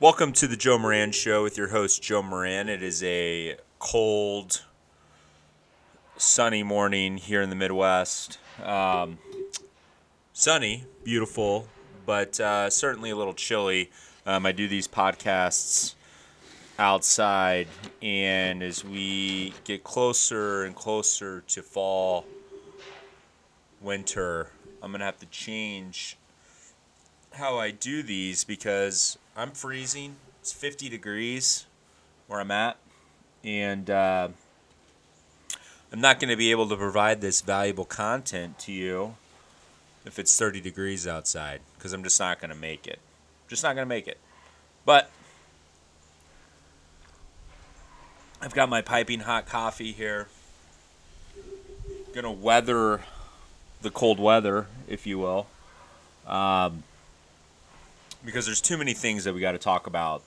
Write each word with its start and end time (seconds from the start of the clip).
Welcome 0.00 0.30
to 0.34 0.46
the 0.46 0.56
Joe 0.56 0.78
Moran 0.78 1.10
Show 1.10 1.42
with 1.42 1.58
your 1.58 1.70
host, 1.70 2.00
Joe 2.00 2.22
Moran. 2.22 2.68
It 2.68 2.84
is 2.84 3.02
a 3.02 3.56
cold, 3.80 4.64
sunny 6.16 6.62
morning 6.62 7.16
here 7.16 7.42
in 7.42 7.50
the 7.50 7.56
Midwest. 7.56 8.38
Um, 8.62 9.18
sunny, 10.32 10.84
beautiful, 11.02 11.66
but 12.06 12.38
uh, 12.38 12.70
certainly 12.70 13.10
a 13.10 13.16
little 13.16 13.34
chilly. 13.34 13.90
Um, 14.24 14.46
I 14.46 14.52
do 14.52 14.68
these 14.68 14.86
podcasts 14.86 15.96
outside, 16.78 17.66
and 18.00 18.62
as 18.62 18.84
we 18.84 19.52
get 19.64 19.82
closer 19.82 20.62
and 20.62 20.76
closer 20.76 21.42
to 21.48 21.60
fall, 21.60 22.24
winter, 23.80 24.52
I'm 24.80 24.92
going 24.92 25.00
to 25.00 25.06
have 25.06 25.18
to 25.18 25.26
change 25.26 26.16
how 27.32 27.58
I 27.58 27.72
do 27.72 28.04
these 28.04 28.44
because 28.44 29.18
I'm 29.38 29.52
freezing. 29.52 30.16
It's 30.40 30.52
50 30.52 30.88
degrees 30.88 31.66
where 32.26 32.40
I'm 32.40 32.50
at, 32.50 32.76
and 33.44 33.88
uh, 33.88 34.30
I'm 35.92 36.00
not 36.00 36.18
going 36.18 36.30
to 36.30 36.36
be 36.36 36.50
able 36.50 36.68
to 36.68 36.76
provide 36.76 37.20
this 37.20 37.40
valuable 37.40 37.84
content 37.84 38.58
to 38.60 38.72
you 38.72 39.14
if 40.04 40.18
it's 40.18 40.36
30 40.36 40.60
degrees 40.60 41.06
outside 41.06 41.60
because 41.76 41.92
I'm 41.92 42.02
just 42.02 42.18
not 42.18 42.40
going 42.40 42.50
to 42.50 42.56
make 42.56 42.88
it. 42.88 42.98
Just 43.46 43.62
not 43.62 43.76
going 43.76 43.86
to 43.86 43.88
make 43.88 44.08
it. 44.08 44.18
But 44.84 45.08
I've 48.42 48.54
got 48.54 48.68
my 48.68 48.82
piping 48.82 49.20
hot 49.20 49.46
coffee 49.46 49.92
here. 49.92 50.26
To 52.14 52.28
weather 52.32 53.02
the 53.82 53.90
cold 53.90 54.18
weather, 54.18 54.66
if 54.88 55.06
you 55.06 55.20
will. 55.20 55.46
Um, 56.26 56.82
because 58.24 58.46
there's 58.46 58.60
too 58.60 58.76
many 58.76 58.94
things 58.94 59.24
that 59.24 59.34
we 59.34 59.40
got 59.40 59.52
to 59.52 59.58
talk 59.58 59.86
about 59.86 60.22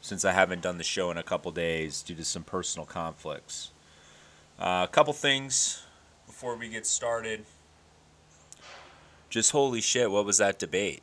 since 0.00 0.24
I 0.24 0.32
haven't 0.32 0.62
done 0.62 0.78
the 0.78 0.84
show 0.84 1.10
in 1.10 1.16
a 1.16 1.22
couple 1.22 1.50
days 1.50 2.02
due 2.02 2.14
to 2.14 2.24
some 2.24 2.44
personal 2.44 2.86
conflicts. 2.86 3.72
Uh, 4.58 4.86
a 4.88 4.90
couple 4.90 5.12
things 5.12 5.82
before 6.26 6.56
we 6.56 6.68
get 6.68 6.86
started. 6.86 7.44
Just 9.28 9.50
holy 9.50 9.80
shit, 9.80 10.10
what 10.10 10.24
was 10.24 10.38
that 10.38 10.58
debate? 10.58 11.02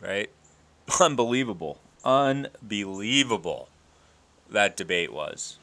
Right? 0.00 0.30
Unbelievable. 1.00 1.80
Unbelievable 2.04 3.68
that 4.50 4.76
debate 4.76 5.12
was. 5.12 5.58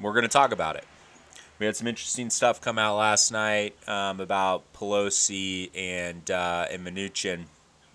We're 0.00 0.12
going 0.12 0.22
to 0.22 0.28
talk 0.28 0.52
about 0.52 0.76
it. 0.76 0.84
We 1.58 1.66
had 1.66 1.76
some 1.76 1.86
interesting 1.86 2.30
stuff 2.30 2.60
come 2.60 2.78
out 2.78 2.96
last 2.96 3.30
night 3.30 3.76
um, 3.88 4.20
about 4.20 4.72
Pelosi 4.72 5.70
and 5.74 6.28
uh, 6.30 6.66
and 6.70 6.84
Mnuchin 6.84 7.44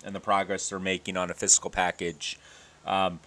and 0.04 0.14
the 0.14 0.20
progress 0.20 0.68
they're 0.68 0.78
making 0.78 1.16
on 1.16 1.30
a 1.30 1.34
fiscal 1.34 1.70
package. 1.70 2.38
Um, 2.86 3.20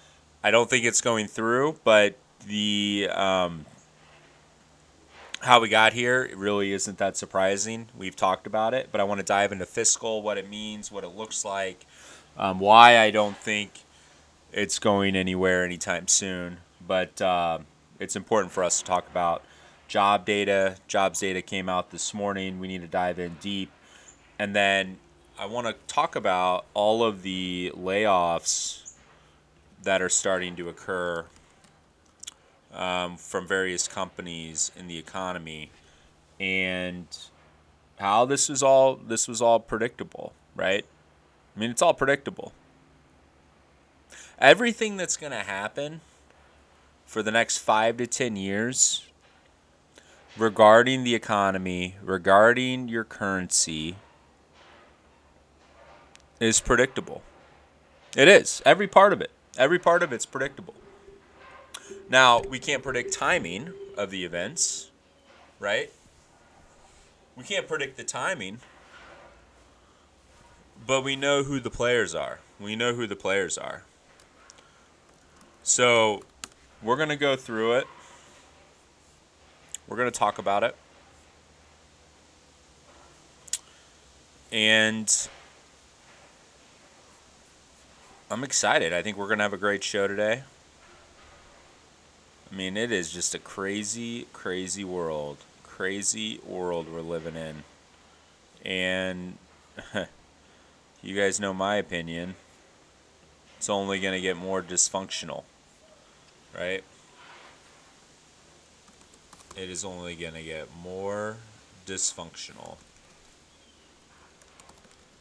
I 0.43 0.51
don't 0.51 0.69
think 0.69 0.85
it's 0.85 1.01
going 1.01 1.27
through, 1.27 1.77
but 1.83 2.17
the 2.45 3.09
um, 3.13 3.65
how 5.41 5.59
we 5.59 5.69
got 5.69 5.93
here 5.93 6.23
it 6.23 6.37
really 6.37 6.73
isn't 6.73 6.97
that 6.97 7.17
surprising. 7.17 7.87
We've 7.97 8.15
talked 8.15 8.47
about 8.47 8.73
it, 8.73 8.89
but 8.91 8.99
I 8.99 9.03
want 9.03 9.19
to 9.19 9.25
dive 9.25 9.51
into 9.51 9.65
fiscal, 9.65 10.21
what 10.21 10.37
it 10.37 10.49
means, 10.49 10.91
what 10.91 11.03
it 11.03 11.15
looks 11.15 11.45
like, 11.45 11.85
um, 12.37 12.59
why 12.59 12.97
I 12.97 13.11
don't 13.11 13.37
think 13.37 13.71
it's 14.51 14.79
going 14.79 15.15
anywhere 15.15 15.63
anytime 15.63 16.07
soon. 16.07 16.57
But 16.85 17.21
uh, 17.21 17.59
it's 17.99 18.15
important 18.15 18.51
for 18.51 18.63
us 18.63 18.79
to 18.79 18.85
talk 18.85 19.09
about 19.09 19.43
job 19.87 20.25
data. 20.25 20.75
Jobs 20.87 21.19
data 21.19 21.41
came 21.41 21.69
out 21.69 21.91
this 21.91 22.13
morning. 22.13 22.59
We 22.59 22.67
need 22.67 22.81
to 22.81 22.87
dive 22.87 23.19
in 23.19 23.35
deep. 23.39 23.71
And 24.39 24.55
then 24.55 24.97
I 25.43 25.45
want 25.45 25.67
to 25.67 25.75
talk 25.93 26.15
about 26.15 26.63
all 26.73 27.03
of 27.03 27.21
the 27.21 27.73
layoffs 27.75 28.93
that 29.83 30.01
are 30.01 30.07
starting 30.07 30.55
to 30.55 30.69
occur 30.69 31.25
um, 32.73 33.17
from 33.17 33.45
various 33.45 33.85
companies 33.85 34.71
in 34.79 34.87
the 34.87 34.97
economy, 34.97 35.69
and 36.39 37.05
how 37.99 38.23
this 38.23 38.47
was 38.47 38.63
all 38.63 38.95
this 38.95 39.27
was 39.27 39.41
all 39.41 39.59
predictable, 39.59 40.31
right? 40.55 40.85
I 41.53 41.59
mean, 41.59 41.71
it's 41.71 41.81
all 41.81 41.93
predictable. 41.93 42.53
Everything 44.39 44.95
that's 44.95 45.17
going 45.17 45.33
to 45.33 45.39
happen 45.39 45.99
for 47.05 47.21
the 47.21 47.31
next 47.31 47.57
five 47.57 47.97
to 47.97 48.07
ten 48.07 48.37
years 48.37 49.03
regarding 50.37 51.03
the 51.03 51.13
economy, 51.15 51.95
regarding 52.01 52.87
your 52.87 53.03
currency 53.03 53.97
is 56.43 56.59
predictable. 56.59 57.21
It 58.15 58.27
is. 58.27 58.61
Every 58.65 58.87
part 58.87 59.13
of 59.13 59.21
it. 59.21 59.31
Every 59.57 59.79
part 59.79 60.03
of 60.03 60.11
it's 60.11 60.25
predictable. 60.25 60.75
Now, 62.09 62.41
we 62.41 62.59
can't 62.59 62.83
predict 62.83 63.13
timing 63.13 63.73
of 63.97 64.09
the 64.09 64.23
events, 64.25 64.89
right? 65.59 65.91
We 67.35 67.43
can't 67.43 67.67
predict 67.67 67.97
the 67.97 68.03
timing, 68.03 68.59
but 70.85 71.03
we 71.03 71.15
know 71.15 71.43
who 71.43 71.59
the 71.59 71.69
players 71.69 72.13
are. 72.13 72.39
We 72.59 72.75
know 72.75 72.93
who 72.93 73.07
the 73.07 73.15
players 73.15 73.57
are. 73.57 73.83
So, 75.63 76.23
we're 76.81 76.97
going 76.97 77.09
to 77.09 77.15
go 77.15 77.35
through 77.35 77.73
it. 77.73 77.87
We're 79.87 79.97
going 79.97 80.11
to 80.11 80.17
talk 80.17 80.37
about 80.37 80.63
it. 80.63 80.75
And 84.51 85.27
I'm 88.33 88.43
excited. 88.43 88.93
I 88.93 89.03
think 89.03 89.15
we're 89.15 89.27
to 89.37 89.43
have 89.43 89.53
a 89.53 89.57
great 89.57 89.83
show 89.83 90.07
today. 90.07 90.41
I 92.51 92.55
mean, 92.55 92.75
it 92.75 92.91
is 92.91 93.13
just 93.13 93.35
a 93.35 93.39
crazy, 93.39 94.25
crazy 94.33 94.83
world. 94.83 95.37
Crazy 95.61 96.39
world 96.43 96.91
we're 96.91 97.01
living 97.01 97.35
in. 97.35 97.63
And 98.65 99.37
you 101.03 101.15
guys 101.15 101.39
know 101.39 101.53
my 101.53 101.75
opinion. 101.75 102.33
It's 103.59 103.69
only 103.69 103.99
to 104.13 104.21
get 104.21 104.35
more 104.35 104.63
dysfunctional. 104.63 105.43
Right? 106.55 106.83
It 109.55 109.69
is 109.69 109.85
only 109.85 110.15
to 110.33 110.41
get 110.41 110.69
more 110.81 111.37
dysfunctional. 111.85 112.77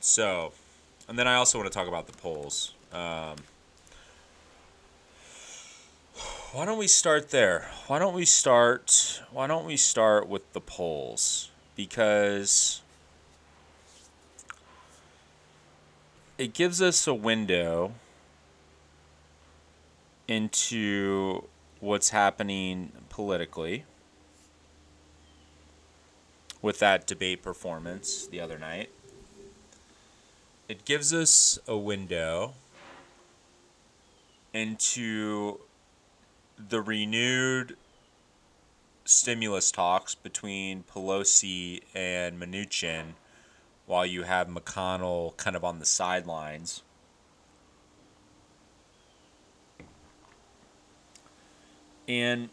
So, 0.01 0.53
and 1.07 1.19
then 1.19 1.29
I 1.29 1.35
also 1.35 1.59
want 1.59 1.71
to 1.71 1.79
talk 1.79 1.89
about 1.89 2.07
the 2.07 2.17
polls. 2.17 2.73
Um, 2.93 3.37
why 6.53 6.67
don't 6.67 6.79
we 6.79 6.87
start 6.87 7.31
there? 7.31 7.71
Why 7.87 7.99
don't 7.99 8.15
we 8.15 8.27
start? 8.27 9.23
Why 9.31 9.47
don't 9.47 9.65
we 9.65 9.79
start 9.79 10.29
with 10.29 10.53
the 10.53 10.61
polls? 10.61 11.51
Because 11.75 12.83
it 16.37 16.53
gives 16.53 16.83
us 16.83 17.07
a 17.07 17.15
window 17.15 17.95
into 20.29 21.45
what's 21.81 22.11
happening 22.11 22.93
politically 23.09 23.85
with 26.61 26.79
that 26.79 27.07
debate 27.07 27.43
performance 27.43 28.27
the 28.27 28.41
other 28.41 28.59
night. 28.59 28.91
It 30.69 30.85
gives 30.85 31.13
us 31.13 31.59
a 31.67 31.77
window 31.77 32.55
into 34.53 35.61
the 36.69 36.81
renewed 36.81 37.77
stimulus 39.05 39.71
talks 39.71 40.15
between 40.15 40.85
Pelosi 40.85 41.81
and 41.95 42.41
Mnuchin 42.41 43.15
while 43.87 44.07
you 44.07 44.23
have 44.23 44.49
McConnell 44.49 45.37
kind 45.37 45.57
of 45.57 45.65
on 45.65 45.79
the 45.79 45.87
sidelines. 45.87 46.83
And 52.09 52.49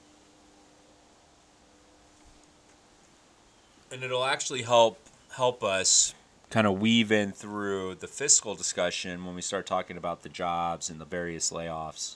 and 3.92 4.04
it'll 4.04 4.25
actually 4.25 4.62
help 4.62 5.00
help 5.36 5.63
us 5.63 6.13
kind 6.50 6.66
of 6.66 6.80
weave 6.80 7.12
in 7.12 7.31
through 7.31 7.96
the 7.96 8.07
fiscal 8.07 8.56
discussion 8.56 9.25
when 9.25 9.36
we 9.36 9.42
start 9.42 9.66
talking 9.66 9.98
about 9.98 10.24
the 10.24 10.30
jobs 10.30 10.90
and 10.90 11.00
the 11.00 11.06
various 11.06 11.51
layoffs 11.51 12.16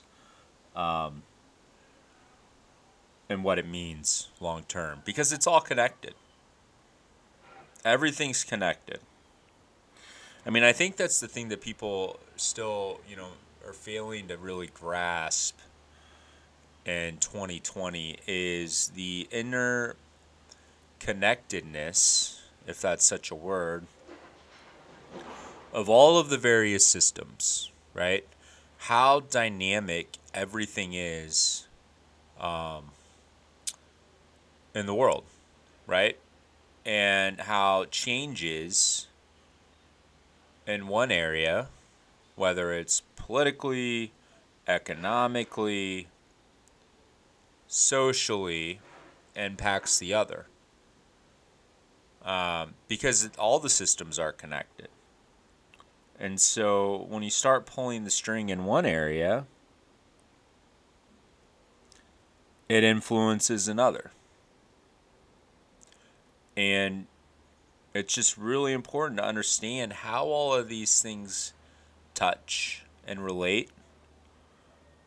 um, 0.74 1.22
and 3.28 3.44
what 3.44 3.58
it 3.58 3.66
means 3.66 4.28
long 4.40 4.64
term 4.64 5.00
because 5.04 5.32
it's 5.32 5.46
all 5.46 5.60
connected. 5.60 6.14
Everything's 7.84 8.44
connected. 8.44 8.98
I 10.46 10.50
mean, 10.50 10.62
I 10.62 10.72
think 10.72 10.96
that's 10.96 11.20
the 11.20 11.28
thing 11.28 11.48
that 11.48 11.60
people 11.60 12.18
still, 12.36 13.00
you 13.08 13.16
know, 13.16 13.28
are 13.66 13.72
failing 13.72 14.28
to 14.28 14.36
really 14.36 14.66
grasp 14.66 15.58
in 16.84 17.16
2020 17.18 18.18
is 18.26 18.88
the 18.94 19.26
inner 19.30 19.96
connectedness, 21.00 22.42
if 22.66 22.80
that's 22.80 23.04
such 23.04 23.30
a 23.30 23.34
word, 23.34 23.86
of 25.74 25.90
all 25.90 26.18
of 26.18 26.30
the 26.30 26.38
various 26.38 26.86
systems, 26.86 27.70
right? 27.92 28.24
how 28.84 29.20
dynamic 29.20 30.18
everything 30.34 30.92
is 30.92 31.66
um, 32.38 32.90
in 34.74 34.84
the 34.84 34.94
world, 34.94 35.24
right? 35.86 36.18
And 36.84 37.40
how 37.40 37.86
changes 37.86 39.06
in 40.66 40.86
one 40.86 41.10
area, 41.10 41.68
whether 42.36 42.74
it's 42.74 43.00
politically, 43.16 44.12
economically, 44.68 46.08
socially, 47.66 48.80
impacts 49.34 49.98
the 49.98 50.12
other. 50.12 50.44
Um, 52.22 52.74
because 52.86 53.30
all 53.38 53.58
the 53.58 53.70
systems 53.70 54.18
are 54.18 54.32
connected. 54.32 54.88
And 56.18 56.40
so 56.40 57.06
when 57.08 57.22
you 57.22 57.30
start 57.30 57.66
pulling 57.66 58.04
the 58.04 58.10
string 58.10 58.48
in 58.48 58.64
one 58.64 58.86
area, 58.86 59.46
it 62.68 62.84
influences 62.84 63.68
another. 63.68 64.12
And 66.56 67.06
it's 67.92 68.14
just 68.14 68.38
really 68.38 68.72
important 68.72 69.18
to 69.18 69.24
understand 69.24 69.92
how 69.92 70.26
all 70.26 70.54
of 70.54 70.68
these 70.68 71.02
things 71.02 71.52
touch 72.14 72.84
and 73.06 73.24
relate 73.24 73.70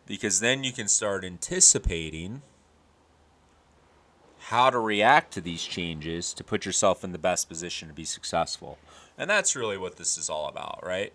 because 0.06 0.40
then 0.40 0.64
you 0.64 0.72
can 0.72 0.88
start 0.88 1.26
anticipating 1.26 2.42
how 4.48 4.70
to 4.70 4.80
react 4.80 5.34
to 5.34 5.42
these 5.42 5.62
changes 5.62 6.34
to 6.34 6.42
put 6.42 6.66
yourself 6.66 7.04
in 7.04 7.12
the 7.12 7.18
best 7.18 7.50
position 7.50 7.90
to 7.90 7.94
be 7.94 8.06
successful. 8.06 8.78
And 9.18 9.30
that's 9.30 9.58
really 9.58 9.78
what 9.78 9.98
this 9.98 10.18
is 10.18 10.30
all 10.30 10.48
about, 10.48 10.80
right? 10.86 11.12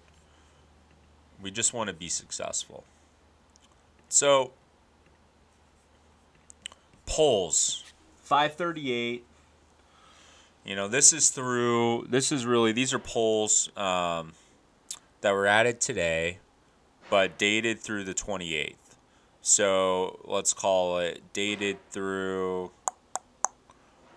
We 1.41 1.51
just 1.51 1.73
want 1.73 1.89
to 1.89 1.95
be 1.95 2.09
successful. 2.09 2.85
So, 4.11 4.51
polls 7.07 7.85
538 8.23 9.25
you 10.65 10.77
know 10.77 10.87
this 10.87 11.13
is 11.13 11.31
through 11.31 12.07
this 12.09 12.31
is 12.31 12.47
really 12.47 12.73
these 12.73 12.95
are 12.95 12.99
polls 12.99 13.69
um, 13.77 14.33
that 15.21 15.33
were 15.33 15.47
added 15.47 15.81
today 15.81 16.39
but 17.11 17.37
dated 17.37 17.81
through 17.81 18.05
the 18.05 18.15
28th 18.15 18.77
so 19.43 20.21
let's 20.25 20.55
call 20.55 20.99
it 20.99 21.21
dated 21.33 21.77
through 21.91 22.71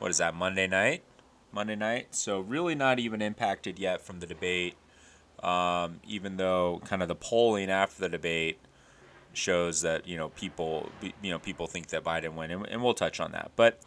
what 0.05 0.11
is 0.11 0.19
that 0.19 0.35
Monday 0.35 0.67
night? 0.67 1.01
Monday 1.51 1.75
night. 1.75 2.13
So 2.13 2.39
really 2.39 2.75
not 2.75 2.99
even 2.99 3.23
impacted 3.23 3.79
yet 3.79 4.03
from 4.03 4.19
the 4.19 4.27
debate. 4.27 4.75
Um, 5.41 5.99
even 6.07 6.37
though 6.37 6.79
kind 6.85 7.01
of 7.01 7.07
the 7.07 7.15
polling 7.15 7.71
after 7.71 8.01
the 8.01 8.09
debate 8.09 8.59
shows 9.33 9.81
that 9.81 10.07
you 10.07 10.15
know 10.15 10.29
people 10.29 10.91
you 11.01 11.31
know 11.31 11.39
people 11.39 11.65
think 11.65 11.87
that 11.87 12.03
Biden 12.03 12.35
win, 12.35 12.51
and, 12.51 12.67
and 12.67 12.83
we'll 12.83 12.93
touch 12.93 13.19
on 13.19 13.31
that. 13.31 13.49
But 13.55 13.79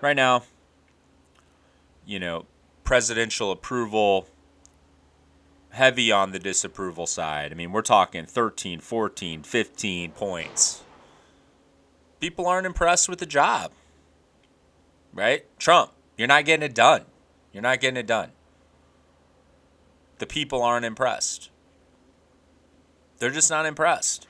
right 0.00 0.14
now, 0.14 0.44
you 2.06 2.20
know, 2.20 2.46
presidential 2.84 3.50
approval 3.50 4.28
heavy 5.70 6.12
on 6.12 6.30
the 6.30 6.38
disapproval 6.38 7.08
side. 7.08 7.50
I 7.50 7.56
mean, 7.56 7.72
we're 7.72 7.82
talking 7.82 8.26
13, 8.26 8.78
14, 8.78 9.42
15 9.42 10.12
points. 10.12 10.84
People 12.20 12.46
aren't 12.46 12.64
impressed 12.64 13.08
with 13.08 13.18
the 13.18 13.26
job 13.26 13.72
right? 15.14 15.46
Trump, 15.58 15.92
you're 16.18 16.28
not 16.28 16.44
getting 16.44 16.64
it 16.64 16.74
done. 16.74 17.04
You're 17.52 17.62
not 17.62 17.80
getting 17.80 17.96
it 17.96 18.06
done. 18.06 18.32
The 20.18 20.26
people 20.26 20.62
aren't 20.62 20.84
impressed. 20.84 21.50
They're 23.18 23.30
just 23.30 23.50
not 23.50 23.64
impressed. 23.64 24.26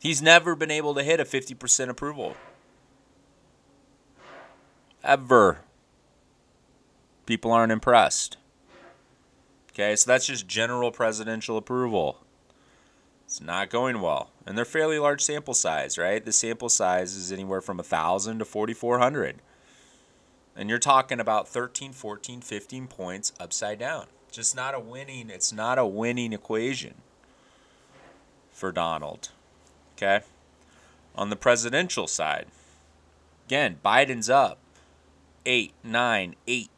He's 0.00 0.20
never 0.20 0.56
been 0.56 0.70
able 0.70 0.94
to 0.94 1.02
hit 1.02 1.20
a 1.20 1.24
50% 1.24 1.88
approval. 1.88 2.36
Ever. 5.04 5.60
People 7.26 7.52
aren't 7.52 7.72
impressed. 7.72 8.36
Okay, 9.70 9.94
so 9.96 10.10
that's 10.10 10.26
just 10.26 10.48
general 10.48 10.90
presidential 10.90 11.56
approval. 11.56 12.21
It's 13.32 13.40
not 13.40 13.70
going 13.70 14.02
well. 14.02 14.28
And 14.46 14.58
they're 14.58 14.66
fairly 14.66 14.98
large 14.98 15.22
sample 15.22 15.54
size, 15.54 15.96
right? 15.96 16.22
The 16.22 16.32
sample 16.32 16.68
size 16.68 17.16
is 17.16 17.32
anywhere 17.32 17.62
from 17.62 17.78
1,000 17.78 18.40
to 18.40 18.44
4,400. 18.44 19.36
And 20.54 20.68
you're 20.68 20.78
talking 20.78 21.18
about 21.18 21.48
13, 21.48 21.94
14, 21.94 22.42
15 22.42 22.86
points 22.88 23.32
upside 23.40 23.78
down. 23.78 24.08
Just 24.30 24.54
not 24.54 24.74
a 24.74 24.80
winning, 24.80 25.30
it's 25.30 25.50
not 25.50 25.78
a 25.78 25.86
winning 25.86 26.34
equation 26.34 26.96
for 28.52 28.70
Donald. 28.70 29.30
Okay? 29.96 30.20
On 31.14 31.30
the 31.30 31.36
presidential 31.36 32.06
side, 32.06 32.48
again, 33.46 33.78
Biden's 33.82 34.28
up 34.28 34.58
eight, 35.46 35.72
nine, 35.82 36.36
eight 36.46 36.68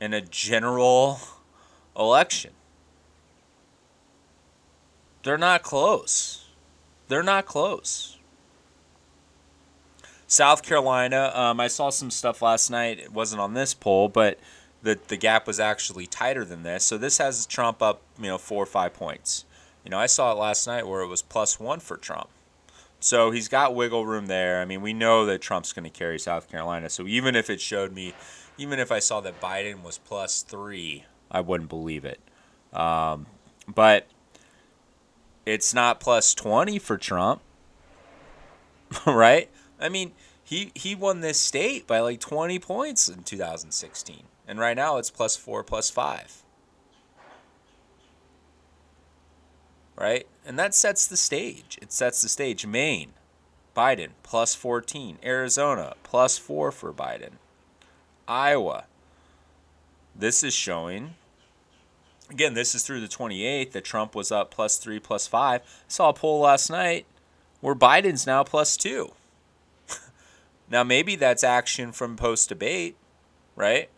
in 0.00 0.14
a 0.14 0.20
general 0.20 1.18
election. 1.98 2.52
They're 5.22 5.38
not 5.38 5.62
close. 5.62 6.46
They're 7.08 7.22
not 7.22 7.46
close. 7.46 8.18
South 10.26 10.62
Carolina, 10.62 11.30
um, 11.34 11.60
I 11.60 11.68
saw 11.68 11.90
some 11.90 12.10
stuff 12.10 12.40
last 12.40 12.70
night. 12.70 12.98
It 12.98 13.12
wasn't 13.12 13.42
on 13.42 13.54
this 13.54 13.74
poll, 13.74 14.08
but 14.08 14.38
the 14.82 14.98
the 15.08 15.16
gap 15.16 15.46
was 15.46 15.60
actually 15.60 16.06
tighter 16.06 16.44
than 16.44 16.62
this. 16.62 16.84
So 16.84 16.96
this 16.96 17.18
has 17.18 17.46
Trump 17.46 17.82
up, 17.82 18.00
you 18.18 18.28
know, 18.28 18.38
four 18.38 18.62
or 18.62 18.66
five 18.66 18.94
points. 18.94 19.44
You 19.84 19.90
know, 19.90 19.98
I 19.98 20.06
saw 20.06 20.32
it 20.32 20.36
last 20.36 20.66
night 20.66 20.86
where 20.86 21.02
it 21.02 21.06
was 21.06 21.22
plus 21.22 21.60
one 21.60 21.80
for 21.80 21.96
Trump. 21.96 22.28
So 22.98 23.32
he's 23.32 23.48
got 23.48 23.74
wiggle 23.74 24.06
room 24.06 24.26
there. 24.26 24.60
I 24.60 24.64
mean, 24.64 24.80
we 24.80 24.92
know 24.92 25.26
that 25.26 25.40
Trump's 25.40 25.72
going 25.72 25.84
to 25.84 25.90
carry 25.90 26.20
South 26.20 26.48
Carolina. 26.48 26.88
So 26.88 27.06
even 27.08 27.34
if 27.34 27.50
it 27.50 27.60
showed 27.60 27.92
me, 27.92 28.14
even 28.56 28.78
if 28.78 28.92
I 28.92 29.00
saw 29.00 29.20
that 29.20 29.40
Biden 29.40 29.82
was 29.82 29.98
plus 29.98 30.42
three, 30.42 31.04
I 31.30 31.40
wouldn't 31.40 31.68
believe 31.68 32.04
it. 32.04 32.20
Um, 32.72 33.26
but 33.66 34.06
it's 35.44 35.74
not 35.74 36.00
plus 36.00 36.34
20 36.34 36.78
for 36.78 36.96
Trump. 36.96 37.40
right? 39.06 39.50
I 39.80 39.88
mean, 39.88 40.12
he 40.44 40.70
he 40.74 40.94
won 40.94 41.20
this 41.20 41.38
state 41.38 41.86
by 41.86 42.00
like 42.00 42.20
20 42.20 42.58
points 42.58 43.08
in 43.08 43.22
2016. 43.22 44.24
And 44.46 44.58
right 44.58 44.76
now 44.76 44.98
it's 44.98 45.10
plus 45.10 45.36
4 45.36 45.62
plus 45.64 45.90
5. 45.90 46.42
Right? 49.96 50.26
And 50.44 50.58
that 50.58 50.74
sets 50.74 51.06
the 51.06 51.16
stage. 51.16 51.78
It 51.80 51.92
sets 51.92 52.22
the 52.22 52.28
stage. 52.28 52.66
Maine, 52.66 53.12
Biden 53.76 54.10
plus 54.22 54.54
14. 54.54 55.18
Arizona 55.24 55.94
plus 56.02 56.38
4 56.38 56.72
for 56.72 56.92
Biden. 56.92 57.32
Iowa. 58.26 58.84
This 60.14 60.42
is 60.42 60.54
showing 60.54 61.14
Again, 62.32 62.54
this 62.54 62.74
is 62.74 62.82
through 62.82 63.02
the 63.02 63.08
28th 63.08 63.72
that 63.72 63.84
Trump 63.84 64.14
was 64.14 64.32
up 64.32 64.50
plus 64.50 64.78
three, 64.78 64.98
plus 64.98 65.26
five. 65.26 65.60
Saw 65.86 66.08
a 66.08 66.14
poll 66.14 66.40
last 66.40 66.70
night 66.70 67.04
where 67.60 67.74
Biden's 67.74 68.26
now 68.26 68.42
plus 68.42 68.74
two. 68.74 69.12
now, 70.70 70.82
maybe 70.82 71.14
that's 71.14 71.44
action 71.44 71.92
from 71.92 72.16
post 72.16 72.48
debate, 72.48 72.96
right? 73.54 73.90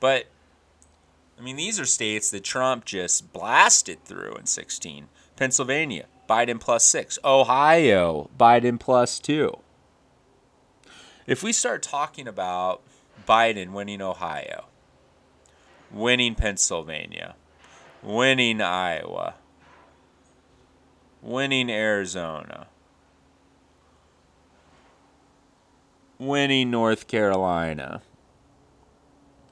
But, 0.00 0.28
I 1.38 1.42
mean, 1.42 1.56
these 1.56 1.78
are 1.78 1.84
states 1.84 2.30
that 2.30 2.42
Trump 2.42 2.86
just 2.86 3.34
blasted 3.34 4.02
through 4.06 4.36
in 4.36 4.46
16. 4.46 5.08
Pennsylvania, 5.36 6.06
Biden 6.26 6.58
plus 6.58 6.84
six. 6.84 7.18
Ohio, 7.22 8.30
Biden 8.40 8.80
plus 8.80 9.18
two. 9.18 9.58
If 11.26 11.42
we 11.42 11.52
start 11.52 11.82
talking 11.82 12.26
about 12.26 12.80
Biden 13.28 13.72
winning 13.72 14.00
Ohio, 14.00 14.68
winning 15.94 16.34
Pennsylvania, 16.34 17.36
winning 18.02 18.60
Iowa, 18.60 19.34
winning 21.22 21.70
Arizona, 21.70 22.66
winning 26.18 26.70
North 26.70 27.06
Carolina, 27.06 28.02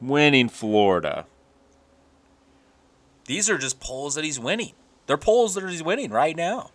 winning 0.00 0.48
Florida. 0.48 1.26
These 3.26 3.48
are 3.48 3.56
just 3.56 3.78
polls 3.78 4.16
that 4.16 4.24
he's 4.24 4.40
winning. 4.40 4.72
They're 5.06 5.16
polls 5.16 5.54
that 5.54 5.68
he's 5.68 5.82
winning 5.82 6.10
right 6.10 6.36
now. 6.36 6.70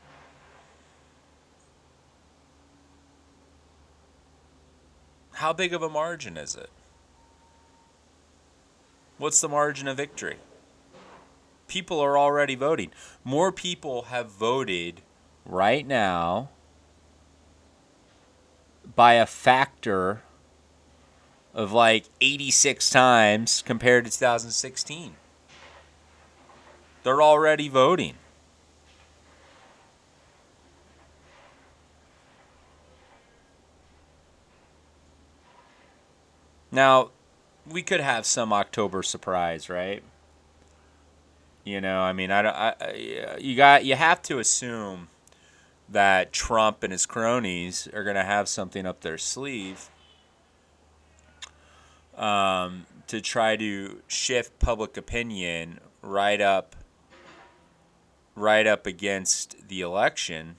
How 5.34 5.54
big 5.54 5.74
of 5.74 5.84
a 5.84 5.90
margin 5.90 6.38
is 6.38 6.56
it? 6.56 6.70
What's 9.18 9.42
the 9.42 9.50
margin 9.50 9.88
of 9.88 9.98
victory? 9.98 10.38
People 11.68 12.00
are 12.00 12.18
already 12.18 12.56
voting. 12.56 12.92
More 13.24 13.52
people 13.52 14.04
have 14.04 14.30
voted 14.30 15.02
right 15.46 15.86
now 15.86 16.50
by 18.96 19.14
a 19.14 19.26
factor 19.26 20.22
of 21.54 21.72
like 21.72 22.06
86 22.22 22.90
times 22.90 23.64
compared 23.66 24.06
to 24.06 24.12
2016. 24.12 25.16
They're 27.04 27.22
already 27.22 27.70
voting. 27.70 28.16
Now, 36.72 37.10
we 37.70 37.82
could 37.82 38.00
have 38.00 38.26
some 38.26 38.54
October 38.54 39.04
surprise, 39.04 39.70
right? 39.70 40.04
You 41.64 41.82
know, 41.82 42.00
I 42.00 42.14
mean, 42.14 42.32
I 42.32 42.42
don't. 42.42 42.56
I, 42.56 43.38
you 43.40 43.56
got 43.56 43.84
you 43.84 43.96
have 43.96 44.22
to 44.24 44.40
assume 44.40 45.10
that 45.90 46.32
Trump 46.32 46.84
and 46.84 46.92
his 46.92 47.06
cronies 47.06 47.88
are 47.94 48.04
going 48.04 48.16
to 48.16 48.24
have 48.24 48.48
something 48.48 48.86
up 48.86 49.02
their 49.02 49.18
sleeve 49.18 49.90
um, 52.16 52.86
to 53.08 53.22
try 53.22 53.56
to 53.56 54.02
shift 54.08 54.60
public 54.60 54.98
opinion 54.98 55.80
right 56.02 56.42
up, 56.42 56.76
right 58.36 58.68
up 58.68 58.86
against 58.86 59.68
the 59.68 59.82
election. 59.82 60.56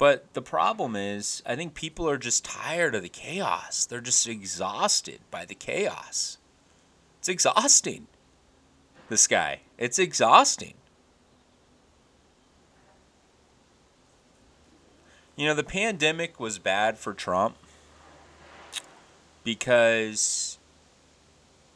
But 0.00 0.32
the 0.32 0.40
problem 0.40 0.96
is, 0.96 1.42
I 1.44 1.56
think 1.56 1.74
people 1.74 2.08
are 2.08 2.16
just 2.16 2.42
tired 2.42 2.94
of 2.94 3.02
the 3.02 3.10
chaos. 3.10 3.84
They're 3.84 4.00
just 4.00 4.26
exhausted 4.26 5.20
by 5.30 5.44
the 5.44 5.54
chaos. 5.54 6.38
It's 7.18 7.28
exhausting. 7.28 8.06
This 9.10 9.26
guy, 9.26 9.60
it's 9.76 9.98
exhausting. 9.98 10.72
You 15.36 15.48
know, 15.48 15.54
the 15.54 15.62
pandemic 15.62 16.40
was 16.40 16.58
bad 16.58 16.96
for 16.96 17.12
Trump 17.12 17.58
because 19.44 20.56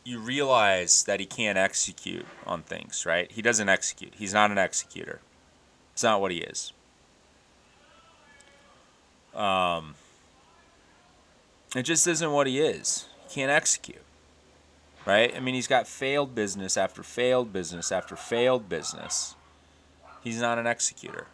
you 0.03 0.19
realize 0.19 1.05
that 1.05 1.21
he 1.21 1.27
can't 1.27 1.59
execute 1.59 2.25
on 2.47 2.63
things, 2.63 3.05
right? 3.05 3.31
He 3.31 3.43
doesn't 3.43 3.69
execute. 3.69 4.15
He's 4.17 4.33
not 4.33 4.51
an 4.51 4.57
executor. 4.57 5.21
It's 5.93 6.03
not 6.03 6.23
what 6.23 6.31
he 6.31 6.39
is. 6.39 6.73
Um, 9.35 9.95
it 11.75 11.83
just 11.83 12.07
isn't 12.07 12.33
what 12.33 12.47
he 12.47 12.61
is. 12.61 13.09
He 13.29 13.35
can't 13.35 13.51
execute. 13.51 14.03
Right? 15.07 15.35
I 15.37 15.41
mean, 15.41 15.55
he's 15.55 15.67
got 15.67 15.87
failed 15.87 16.35
business 16.35 16.77
after 16.77 17.03
failed 17.03 17.53
business 17.53 17.93
after 17.93 18.17
failed 18.17 18.69
business. 18.69 19.35
He's 20.23 20.41
not 20.41 20.59
an 20.59 20.67
executor. 20.67 21.27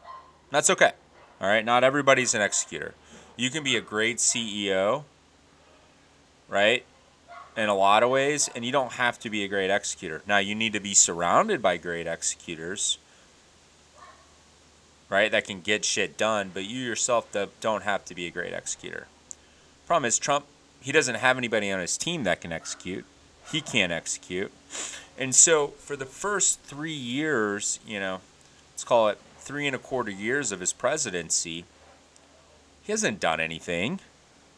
That's 0.50 0.69
okay. 0.71 0.92
All 1.40 1.49
right, 1.49 1.64
not 1.64 1.85
everybody's 1.85 2.35
an 2.35 2.42
executor. 2.42 2.95
You 3.37 3.49
can 3.49 3.62
be 3.62 3.76
a 3.76 3.80
great 3.80 4.19
CEO, 4.19 5.04
right? 6.49 6.85
In 7.57 7.69
a 7.69 7.75
lot 7.75 8.02
of 8.02 8.11
ways, 8.11 8.50
and 8.54 8.64
you 8.64 8.73
don't 8.73 8.92
have 8.92 9.19
to 9.21 9.30
be 9.30 9.45
a 9.45 9.49
great 9.49 9.71
executor. 9.71 10.23
Now, 10.26 10.38
you 10.38 10.54
need 10.54 10.73
to 10.75 10.80
be 10.80 10.92
surrounded 10.92 11.62
by 11.62 11.76
great 11.76 12.07
executors, 12.07 12.99
right? 15.11 15.31
That 15.31 15.45
can 15.45 15.61
get 15.61 15.85
shit 15.85 16.17
done, 16.17 16.52
but 16.55 16.64
you 16.64 16.79
yourself 16.79 17.37
don't 17.61 17.83
have 17.83 18.05
to 18.07 18.14
be 18.14 18.26
a 18.26 18.31
great 18.31 18.55
executor. 18.55 19.09
Problem 19.87 20.07
is, 20.07 20.19
Trump, 20.19 20.47
he 20.81 20.93
doesn't 20.93 21.17
have 21.17 21.37
anybody 21.37 21.71
on 21.71 21.81
his 21.81 21.99
team 21.99 22.25
that 22.25 22.40
can 22.40 22.52
execute. 22.52 23.05
He 23.50 23.61
can't 23.61 23.93
execute. 23.93 24.52
And 25.19 25.35
so, 25.35 25.69
for 25.79 25.97
the 25.97 26.07
first 26.07 26.61
three 26.61 26.93
years, 26.93 27.81
you 27.87 27.99
know, 27.99 28.21
let's 28.73 28.85
call 28.85 29.09
it 29.09 29.19
three 29.38 29.67
and 29.67 29.75
a 29.75 29.81
quarter 29.81 30.11
years 30.11 30.52
of 30.52 30.61
his 30.61 30.73
presidency, 30.73 31.64
he 32.83 32.93
hasn't 32.93 33.21
done 33.21 33.40
anything, 33.40 34.00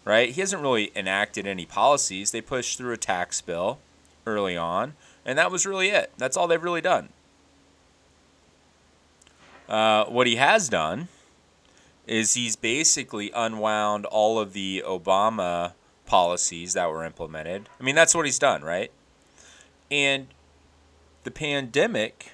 right? 0.05 0.31
He 0.31 0.41
hasn't 0.41 0.63
really 0.63 0.93
enacted 0.95 1.47
any 1.47 1.65
policies. 1.65 2.31
They 2.31 2.43
pushed 2.43 2.77
through 2.77 2.93
a 2.93 2.99
tax 2.99 3.41
bill 3.41 3.79
early 4.27 4.57
on, 4.57 4.93
and 5.25 5.39
that 5.39 5.51
was 5.51 5.67
really 5.67 5.89
it. 5.89 6.13
That's 6.19 6.37
all 6.37 6.47
they've 6.47 6.63
really 6.63 6.81
done. 6.83 7.09
Uh, 9.73 10.05
what 10.05 10.29
he 10.29 10.37
has 10.37 10.69
done 10.69 11.09
is 12.07 12.35
he's 12.35 12.55
basically 12.55 13.33
unwound 13.35 14.05
all 14.07 14.39
of 14.39 14.53
the 14.53 14.85
Obama 14.87 15.73
policies 16.07 16.75
that 16.75 16.91
were 16.91 17.05
implemented. 17.05 17.69
I 17.81 17.83
mean, 17.83 17.95
that's 17.95 18.15
what 18.15 18.27
he's 18.27 18.39
done, 18.39 18.63
right? 18.63 18.93
And 19.91 20.29
the 21.25 21.31
pandemic 21.31 22.33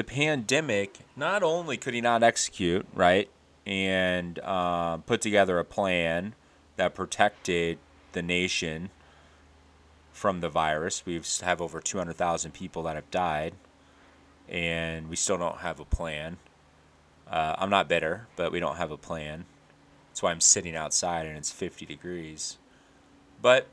the 0.00 0.04
pandemic, 0.04 1.00
not 1.14 1.42
only 1.42 1.76
could 1.76 1.92
he 1.92 2.00
not 2.00 2.22
execute, 2.22 2.86
right, 2.94 3.28
and 3.66 4.38
uh, 4.38 4.96
put 4.98 5.20
together 5.20 5.58
a 5.58 5.64
plan 5.64 6.34
that 6.76 6.94
protected 6.94 7.76
the 8.12 8.22
nation 8.22 8.88
from 10.10 10.40
the 10.40 10.48
virus. 10.48 11.04
We 11.04 11.20
have 11.42 11.60
over 11.60 11.80
200,000 11.80 12.52
people 12.52 12.82
that 12.84 12.94
have 12.94 13.10
died, 13.10 13.52
and 14.50 15.08
we 15.08 15.16
still 15.16 15.38
don't 15.38 15.58
have 15.58 15.78
a 15.80 15.84
plan. 15.84 16.36
Uh, 17.30 17.54
I'm 17.56 17.70
not 17.70 17.88
bitter, 17.88 18.26
but 18.34 18.50
we 18.50 18.58
don't 18.58 18.76
have 18.76 18.90
a 18.90 18.96
plan. 18.96 19.44
That's 20.10 20.22
why 20.22 20.32
I'm 20.32 20.40
sitting 20.40 20.74
outside 20.74 21.26
and 21.26 21.38
it's 21.38 21.52
50 21.52 21.86
degrees. 21.86 22.58
But 23.40 23.68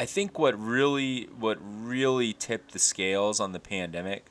I 0.00 0.06
think 0.06 0.38
what 0.38 0.58
really 0.58 1.28
what 1.38 1.58
really 1.62 2.32
tipped 2.32 2.72
the 2.72 2.78
scales 2.78 3.38
on 3.38 3.52
the 3.52 3.60
pandemic 3.60 4.24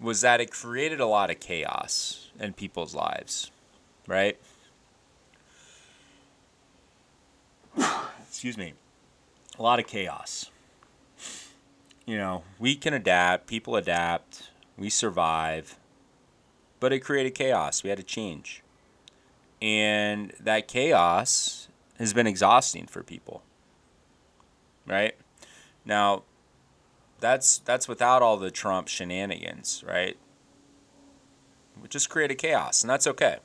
was 0.00 0.22
that 0.22 0.40
it 0.40 0.50
created 0.50 0.98
a 0.98 1.06
lot 1.06 1.30
of 1.30 1.38
chaos 1.38 2.30
in 2.40 2.52
people's 2.54 2.94
lives, 2.94 3.52
right? 4.08 4.36
Excuse 8.28 8.58
me. 8.58 8.74
A 9.58 9.62
lot 9.62 9.78
of 9.78 9.86
chaos. 9.86 10.49
You 12.10 12.18
know, 12.18 12.42
we 12.58 12.74
can 12.74 12.92
adapt, 12.92 13.46
people 13.46 13.76
adapt, 13.76 14.50
we 14.76 14.90
survive, 14.90 15.78
but 16.80 16.92
it 16.92 17.00
created 17.00 17.34
chaos. 17.34 17.84
We 17.84 17.90
had 17.90 17.98
to 17.98 18.04
change. 18.04 18.62
And 19.62 20.32
that 20.40 20.66
chaos 20.66 21.68
has 21.98 22.12
been 22.12 22.26
exhausting 22.26 22.86
for 22.86 23.02
people 23.02 23.42
right? 24.90 25.14
Now, 25.84 26.24
that's 27.20 27.58
that's 27.58 27.88
without 27.88 28.22
all 28.22 28.36
the 28.36 28.50
Trump 28.50 28.88
shenanigans, 28.88 29.84
right? 29.86 30.16
We 31.80 31.88
just 31.88 32.10
created 32.10 32.36
chaos, 32.36 32.82
and 32.82 32.90
that's 32.90 33.06
okay. 33.06 33.38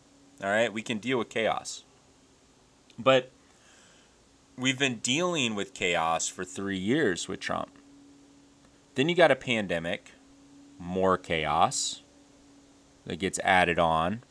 All 0.44 0.50
right, 0.50 0.74
we 0.74 0.82
can 0.82 0.98
deal 0.98 1.18
with 1.18 1.30
chaos. 1.30 1.84
But 2.98 3.32
we've 4.58 4.80
been 4.80 4.98
dealing 4.98 5.56
with 5.56 5.74
chaos 5.74 6.28
for 6.28 6.44
three 6.44 6.78
years 6.78 7.28
with 7.28 7.40
Trump. 7.40 7.75
Then 8.96 9.10
you 9.10 9.16
got 9.16 9.32
a 9.32 9.36
pandemic, 9.36 10.12
more 10.80 11.18
chaos 11.18 12.02
that 13.06 13.20
gets 13.20 13.40
added 13.40 13.78
on. 13.78 14.24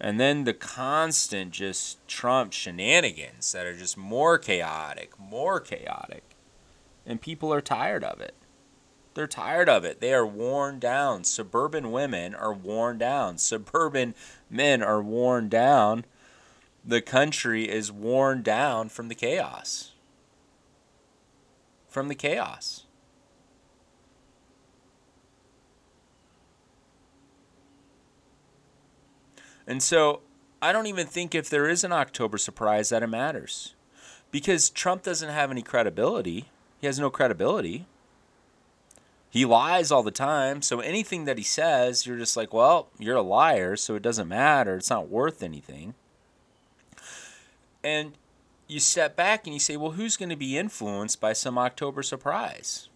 And 0.00 0.18
then 0.18 0.44
the 0.44 0.52
constant 0.52 1.52
just 1.52 2.06
Trump 2.08 2.52
shenanigans 2.52 3.52
that 3.52 3.64
are 3.64 3.76
just 3.76 3.96
more 3.96 4.38
chaotic, 4.38 5.18
more 5.18 5.60
chaotic. 5.60 6.24
And 7.06 7.20
people 7.20 7.52
are 7.54 7.60
tired 7.60 8.02
of 8.02 8.20
it. 8.20 8.34
They're 9.14 9.28
tired 9.28 9.68
of 9.68 9.84
it. 9.84 10.00
They 10.00 10.12
are 10.12 10.26
worn 10.26 10.80
down. 10.80 11.22
Suburban 11.22 11.92
women 11.92 12.34
are 12.34 12.52
worn 12.52 12.98
down. 12.98 13.38
Suburban 13.38 14.14
men 14.50 14.82
are 14.82 15.00
worn 15.00 15.48
down. 15.48 16.04
The 16.84 17.00
country 17.00 17.70
is 17.70 17.92
worn 17.92 18.42
down 18.42 18.88
from 18.88 19.08
the 19.08 19.14
chaos. 19.14 19.92
From 21.88 22.08
the 22.08 22.16
chaos. 22.16 22.83
And 29.66 29.82
so 29.82 30.20
I 30.60 30.72
don't 30.72 30.86
even 30.86 31.06
think 31.06 31.34
if 31.34 31.48
there 31.48 31.68
is 31.68 31.84
an 31.84 31.92
October 31.92 32.38
surprise 32.38 32.88
that 32.88 33.02
it 33.02 33.08
matters. 33.08 33.74
Because 34.30 34.70
Trump 34.70 35.02
doesn't 35.02 35.28
have 35.28 35.50
any 35.50 35.62
credibility. 35.62 36.46
He 36.80 36.86
has 36.86 36.98
no 36.98 37.10
credibility. 37.10 37.86
He 39.30 39.44
lies 39.44 39.90
all 39.90 40.02
the 40.02 40.10
time. 40.10 40.62
So 40.62 40.80
anything 40.80 41.24
that 41.24 41.38
he 41.38 41.44
says, 41.44 42.06
you're 42.06 42.18
just 42.18 42.36
like, 42.36 42.54
well, 42.54 42.88
you're 42.98 43.16
a 43.16 43.22
liar, 43.22 43.76
so 43.76 43.94
it 43.94 44.02
doesn't 44.02 44.28
matter. 44.28 44.76
It's 44.76 44.90
not 44.90 45.08
worth 45.08 45.42
anything. 45.42 45.94
And 47.82 48.12
you 48.68 48.80
step 48.80 49.16
back 49.16 49.46
and 49.46 49.54
you 49.54 49.60
say, 49.60 49.76
well, 49.76 49.92
who's 49.92 50.16
going 50.16 50.28
to 50.28 50.36
be 50.36 50.56
influenced 50.56 51.20
by 51.20 51.32
some 51.32 51.58
October 51.58 52.02
surprise? 52.02 52.88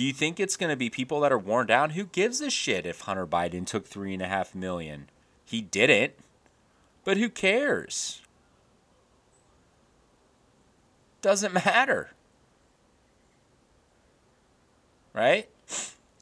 Do 0.00 0.06
you 0.06 0.14
think 0.14 0.40
it's 0.40 0.56
going 0.56 0.70
to 0.70 0.76
be 0.76 0.88
people 0.88 1.20
that 1.20 1.30
are 1.30 1.36
worn 1.36 1.66
down? 1.66 1.90
Who 1.90 2.06
gives 2.06 2.40
a 2.40 2.48
shit 2.48 2.86
if 2.86 3.02
Hunter 3.02 3.26
Biden 3.26 3.66
took 3.66 3.86
three 3.86 4.14
and 4.14 4.22
a 4.22 4.28
half 4.28 4.54
million? 4.54 5.10
He 5.44 5.60
didn't. 5.60 6.14
But 7.04 7.18
who 7.18 7.28
cares? 7.28 8.22
Doesn't 11.20 11.52
matter. 11.52 12.12
Right? 15.12 15.50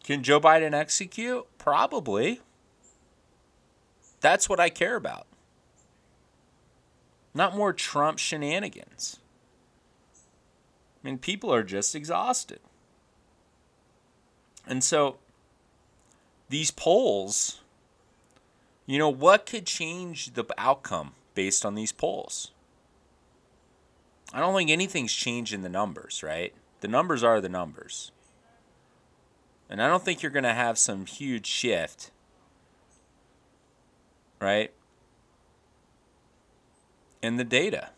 Can 0.02 0.24
Joe 0.24 0.40
Biden 0.40 0.72
execute? 0.72 1.46
Probably. 1.58 2.40
That's 4.20 4.48
what 4.48 4.58
I 4.58 4.70
care 4.70 4.96
about. 4.96 5.28
not 7.32 7.56
more 7.56 7.72
Trump 7.72 8.18
shenanigans. 8.18 9.20
I 10.16 11.06
mean, 11.06 11.18
people 11.18 11.54
are 11.54 11.62
just 11.62 11.94
exhausted. 11.94 12.58
And 14.68 14.84
so 14.84 15.16
these 16.50 16.70
polls, 16.70 17.62
you 18.84 18.98
know, 18.98 19.08
what 19.08 19.46
could 19.46 19.64
change 19.64 20.34
the 20.34 20.44
outcome 20.58 21.12
based 21.34 21.64
on 21.64 21.74
these 21.74 21.90
polls? 21.90 22.52
I 24.32 24.40
don't 24.40 24.54
think 24.54 24.68
anything's 24.68 25.14
changed 25.14 25.54
in 25.54 25.62
the 25.62 25.70
numbers, 25.70 26.22
right? 26.22 26.52
The 26.80 26.88
numbers 26.88 27.24
are 27.24 27.40
the 27.40 27.48
numbers. 27.48 28.12
And 29.70 29.82
I 29.82 29.88
don't 29.88 30.04
think 30.04 30.22
you're 30.22 30.30
going 30.30 30.44
to 30.44 30.52
have 30.52 30.78
some 30.78 31.06
huge 31.06 31.46
shift, 31.46 32.10
right? 34.38 34.70
In 37.22 37.36
the 37.36 37.44
data 37.44 37.90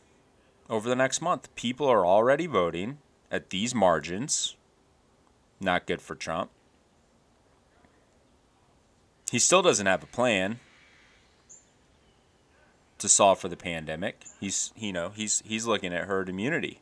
over 0.69 0.89
the 0.89 0.97
next 0.97 1.21
month. 1.21 1.53
People 1.57 1.89
are 1.89 2.07
already 2.07 2.47
voting 2.47 2.99
at 3.31 3.51
these 3.51 3.75
margins. 3.75 4.57
Not 5.61 5.87
good 5.87 6.01
for 6.01 6.15
Trump. 6.15 6.51
He 9.31 9.39
still 9.39 9.63
doesn't 9.63 9.87
have 9.87 10.03
a 10.03 10.07
plan 10.07 10.59
to 12.99 13.09
solve 13.09 13.39
for 13.39 13.49
the 13.49 13.57
pandemic. 13.57 14.25
He's 14.41 14.73
you 14.77 14.93
know, 14.93 15.11
he's 15.11 15.43
he's 15.45 15.67
looking 15.67 15.95
at 15.95 16.05
herd 16.05 16.29
immunity. 16.29 16.81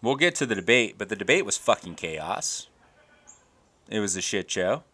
We'll 0.00 0.16
get 0.16 0.34
to 0.36 0.46
the 0.46 0.54
debate, 0.54 0.96
but 0.98 1.08
the 1.08 1.16
debate 1.16 1.44
was 1.44 1.56
fucking 1.56 1.94
chaos. 1.94 2.68
It 3.88 4.00
was 4.00 4.16
a 4.16 4.20
shit 4.20 4.50
show. 4.50 4.84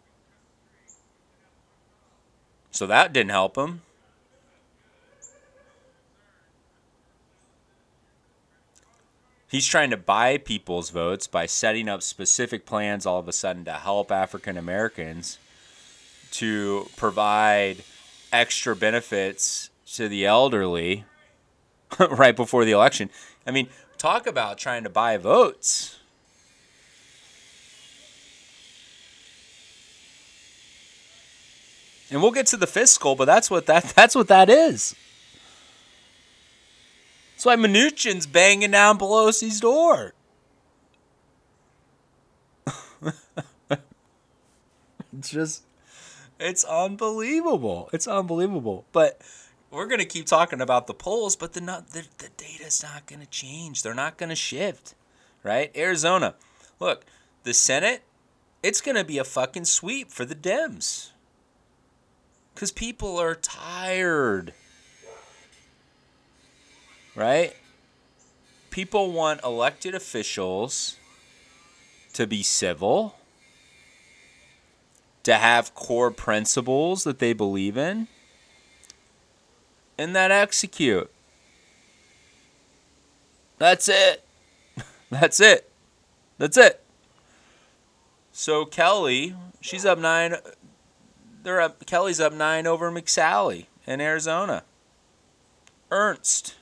So 2.71 2.87
that 2.87 3.11
didn't 3.11 3.31
help 3.31 3.57
him. 3.57 3.81
He's 9.51 9.67
trying 9.67 9.89
to 9.89 9.97
buy 9.97 10.37
people's 10.37 10.91
votes 10.91 11.27
by 11.27 11.45
setting 11.45 11.89
up 11.89 12.01
specific 12.03 12.65
plans 12.65 13.05
all 13.05 13.19
of 13.19 13.27
a 13.27 13.33
sudden 13.33 13.65
to 13.65 13.73
help 13.73 14.09
African 14.09 14.57
Americans 14.57 15.39
to 16.31 16.87
provide 16.95 17.83
extra 18.31 18.77
benefits 18.77 19.69
to 19.95 20.07
the 20.07 20.25
elderly 20.25 21.03
right 21.99 22.33
before 22.33 22.63
the 22.63 22.71
election. 22.71 23.09
I 23.45 23.51
mean, 23.51 23.67
talk 23.97 24.25
about 24.25 24.57
trying 24.57 24.85
to 24.85 24.89
buy 24.89 25.17
votes. 25.17 25.99
And 32.09 32.21
we'll 32.21 32.31
get 32.31 32.45
to 32.47 32.57
the 32.57 32.67
fiscal, 32.67 33.15
but 33.17 33.25
that's 33.25 33.51
what 33.51 33.65
that 33.65 33.83
that's 33.97 34.15
what 34.15 34.29
that 34.29 34.49
is. 34.49 34.95
That's 37.41 37.57
why 37.57 37.67
Mnuchin's 37.67 38.27
banging 38.27 38.69
down 38.69 38.99
Pelosi's 38.99 39.59
door. 39.59 40.13
it's 43.01 43.17
just 45.31 45.63
it's 46.39 46.63
unbelievable. 46.63 47.89
It's 47.93 48.07
unbelievable. 48.07 48.85
But 48.91 49.23
we're 49.71 49.87
going 49.87 50.01
to 50.01 50.05
keep 50.05 50.27
talking 50.27 50.61
about 50.61 50.85
the 50.85 50.93
polls, 50.93 51.35
but 51.35 51.53
the, 51.53 51.61
not, 51.61 51.89
the, 51.89 52.05
the 52.19 52.29
data's 52.37 52.83
not 52.83 53.07
going 53.07 53.21
to 53.21 53.27
change. 53.27 53.81
They're 53.81 53.95
not 53.95 54.17
going 54.17 54.29
to 54.29 54.35
shift, 54.35 54.93
right? 55.41 55.75
Arizona, 55.75 56.35
look, 56.79 57.05
the 57.41 57.55
Senate, 57.55 58.03
it's 58.61 58.81
going 58.81 58.97
to 58.97 59.03
be 59.03 59.17
a 59.17 59.23
fucking 59.23 59.65
sweep 59.65 60.11
for 60.11 60.25
the 60.25 60.35
Dems. 60.35 61.09
Because 62.53 62.71
people 62.71 63.17
are 63.17 63.33
tired, 63.33 64.53
right? 67.15 67.55
People 68.69 69.11
want 69.11 69.43
elected 69.43 69.93
officials 69.95 70.97
to 72.13 72.27
be 72.27 72.43
civil, 72.43 73.15
to 75.23 75.35
have 75.35 75.75
core 75.75 76.11
principles 76.11 77.03
that 77.03 77.19
they 77.19 77.33
believe 77.33 77.77
in 77.77 78.07
and 79.97 80.15
that 80.15 80.31
execute. 80.31 81.11
That's 83.57 83.87
it. 83.87 84.25
That's 85.09 85.39
it. 85.39 85.69
That's 86.37 86.57
it. 86.57 86.83
So 88.31 88.65
Kelly, 88.65 89.35
she's 89.59 89.85
up 89.85 89.99
nine. 89.99 90.35
They're 91.43 91.61
up. 91.61 91.85
Kelly's 91.85 92.19
up 92.19 92.33
nine 92.33 92.65
over 92.65 92.91
McSally 92.91 93.67
in 93.85 94.01
Arizona. 94.01 94.63
Ernst 95.91 96.55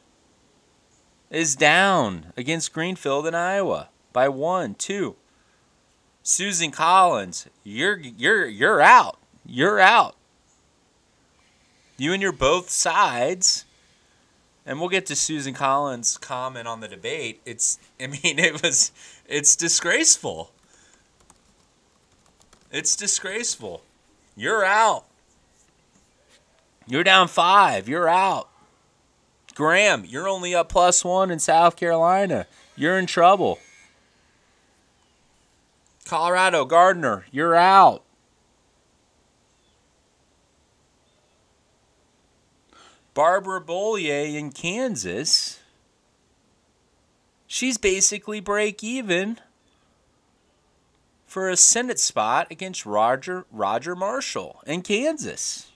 is 1.29 1.55
down 1.55 2.33
against 2.35 2.73
Greenfield 2.73 3.27
in 3.27 3.35
Iowa 3.35 3.89
by 4.13 4.29
one, 4.29 4.75
two. 4.75 5.15
Susan 6.23 6.71
Collins, 6.71 7.47
you're 7.63 7.97
you're 7.97 8.45
you're 8.45 8.81
out. 8.81 9.17
You're 9.45 9.79
out 9.79 10.15
you 11.99 12.13
and 12.13 12.21
your 12.21 12.31
both 12.31 12.69
sides 12.69 13.65
and 14.65 14.79
we'll 14.79 14.89
get 14.89 15.05
to 15.07 15.15
Susan 15.15 15.53
Collins' 15.53 16.17
comment 16.17 16.67
on 16.67 16.79
the 16.79 16.87
debate. 16.87 17.41
It's, 17.45 17.79
I 17.99 18.07
mean, 18.07 18.37
it 18.39 18.61
was, 18.61 18.91
it's 19.27 19.55
disgraceful. 19.55 20.51
It's 22.71 22.95
disgraceful. 22.95 23.81
You're 24.35 24.63
out. 24.63 25.05
You're 26.87 27.03
down 27.03 27.27
five. 27.27 27.89
You're 27.89 28.07
out. 28.07 28.48
Graham, 29.59 30.05
you're 30.07 30.29
only 30.29 30.55
up 30.55 30.69
plus 30.69 31.03
one 31.03 31.29
in 31.29 31.37
South 31.37 31.75
Carolina. 31.75 32.47
You're 32.77 32.97
in 32.97 33.05
trouble. 33.05 33.59
Colorado, 36.05 36.63
Gardner, 36.63 37.25
you're 37.29 37.55
out. 37.55 38.05
Barbara 43.13 43.59
Bollier 43.59 44.33
in 44.33 44.53
Kansas, 44.53 45.59
she's 47.45 47.77
basically 47.77 48.39
break 48.39 48.81
even 48.81 49.41
for 51.25 51.49
a 51.49 51.57
Senate 51.57 51.99
spot 51.99 52.47
against 52.49 52.85
Roger 52.85 53.45
Roger 53.51 53.93
Marshall 53.93 54.61
in 54.65 54.83
Kansas. 54.83 55.68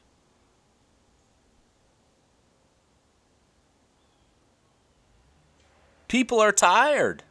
People 6.14 6.40
are 6.40 6.52
tired. 6.52 7.24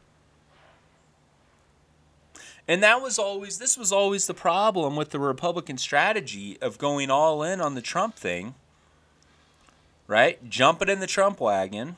And 2.67 2.83
that 2.83 3.01
was 3.01 3.17
always 3.17 3.57
this 3.57 3.77
was 3.77 3.93
always 3.93 4.27
the 4.27 4.33
problem 4.33 4.97
with 4.97 5.11
the 5.11 5.19
Republican 5.19 5.77
strategy 5.77 6.57
of 6.61 6.77
going 6.77 7.09
all 7.09 7.43
in 7.43 7.61
on 7.61 7.75
the 7.75 7.81
Trump 7.81 8.15
thing 8.15 8.55
right? 10.07 10.47
Jumping 10.49 10.89
in 10.89 10.99
the 10.99 11.07
Trump 11.07 11.39
wagon, 11.39 11.97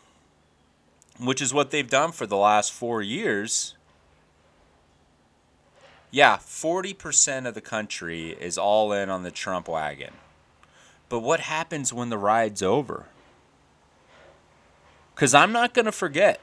which 1.19 1.41
is 1.41 1.53
what 1.53 1.71
they've 1.71 1.89
done 1.89 2.11
for 2.11 2.25
the 2.25 2.37
last 2.37 2.71
four 2.71 3.01
years. 3.01 3.75
Yeah, 6.11 6.37
40% 6.37 7.47
of 7.47 7.55
the 7.55 7.61
country 7.61 8.37
is 8.39 8.57
all 8.57 8.93
in 8.93 9.09
on 9.09 9.23
the 9.23 9.31
Trump 9.31 9.67
wagon. 9.67 10.13
But 11.09 11.19
what 11.19 11.41
happens 11.41 11.91
when 11.91 12.09
the 12.09 12.17
ride's 12.17 12.61
over? 12.61 13.05
Because 15.13 15.33
I'm 15.33 15.51
not 15.51 15.73
going 15.73 15.85
to 15.85 15.91
forget. 15.91 16.39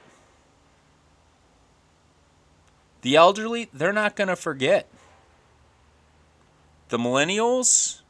The 3.03 3.17
elderly, 3.17 3.69
they're 3.73 3.93
not 3.93 4.17
going 4.17 4.29
to 4.29 4.37
forget. 4.37 4.89
The 6.89 6.99
millennials, 6.99 8.01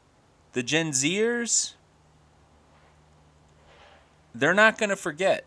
the 0.53 0.63
Gen 0.63 0.91
Zers, 0.91 1.73
they're 4.35 4.53
not 4.53 4.77
going 4.77 4.89
to 4.89 4.95
forget 4.95 5.45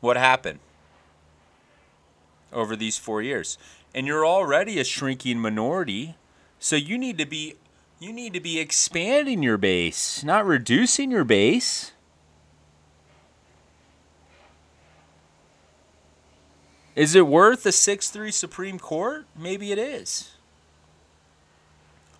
what 0.00 0.16
happened 0.16 0.58
over 2.52 2.76
these 2.76 2.98
four 2.98 3.22
years. 3.22 3.56
And 3.94 4.06
you're 4.06 4.26
already 4.26 4.78
a 4.78 4.84
shrinking 4.84 5.38
minority, 5.38 6.16
so 6.58 6.76
you 6.76 6.98
need 6.98 7.18
to 7.18 7.26
be 7.26 7.56
you 8.00 8.12
need 8.12 8.32
to 8.34 8.40
be 8.40 8.58
expanding 8.58 9.44
your 9.44 9.56
base, 9.56 10.24
not 10.24 10.44
reducing 10.44 11.12
your 11.12 11.22
base. 11.22 11.91
Is 16.94 17.14
it 17.14 17.26
worth 17.26 17.64
a 17.66 17.72
6 17.72 18.10
3 18.10 18.30
Supreme 18.30 18.78
Court? 18.78 19.26
Maybe 19.36 19.72
it 19.72 19.78
is. 19.78 20.32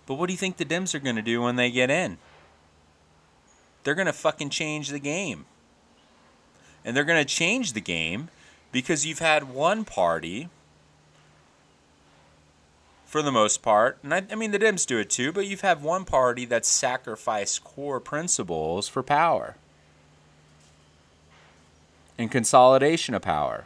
But 0.05 0.15
what 0.15 0.27
do 0.27 0.33
you 0.33 0.37
think 0.37 0.57
the 0.57 0.65
Dems 0.65 0.93
are 0.93 0.99
going 0.99 1.15
to 1.15 1.21
do 1.21 1.41
when 1.41 1.55
they 1.55 1.71
get 1.71 1.89
in? 1.89 2.17
they're 3.83 3.95
going 3.95 4.07
to 4.07 4.13
fucking 4.13 4.49
change 4.49 4.89
the 4.89 4.99
game. 4.99 5.45
And 6.85 6.95
they're 6.95 7.03
going 7.03 7.23
to 7.23 7.33
change 7.33 7.73
the 7.73 7.81
game 7.81 8.29
because 8.71 9.05
you've 9.05 9.19
had 9.19 9.53
one 9.53 9.85
party 9.85 10.49
for 13.05 13.21
the 13.21 13.31
most 13.31 13.61
part. 13.61 13.99
And 14.03 14.13
I, 14.13 14.23
I 14.31 14.35
mean, 14.35 14.51
the 14.51 14.59
Dems 14.59 14.85
do 14.85 14.97
it 14.97 15.09
too, 15.09 15.31
but 15.31 15.45
you've 15.45 15.61
had 15.61 15.81
one 15.81 16.03
party 16.03 16.45
that's 16.45 16.67
sacrificed 16.67 17.63
core 17.63 17.99
principles 17.99 18.87
for 18.87 19.03
power 19.03 19.55
and 22.17 22.31
consolidation 22.31 23.15
of 23.15 23.21
power. 23.21 23.65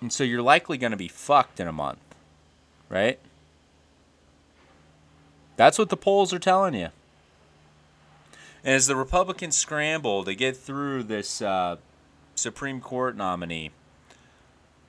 And 0.00 0.12
so 0.12 0.24
you're 0.24 0.42
likely 0.42 0.78
going 0.78 0.92
to 0.92 0.96
be 0.96 1.08
fucked 1.08 1.60
in 1.60 1.66
a 1.66 1.72
month, 1.72 1.98
right? 2.88 3.18
That's 5.56 5.78
what 5.78 5.88
the 5.88 5.96
polls 5.96 6.32
are 6.32 6.38
telling 6.38 6.74
you. 6.74 6.88
And 8.64 8.74
as 8.74 8.86
the 8.86 8.96
Republicans 8.96 9.56
scramble 9.56 10.24
to 10.24 10.34
get 10.34 10.56
through 10.56 11.04
this 11.04 11.42
uh, 11.42 11.76
Supreme 12.34 12.80
Court 12.80 13.16
nominee, 13.16 13.70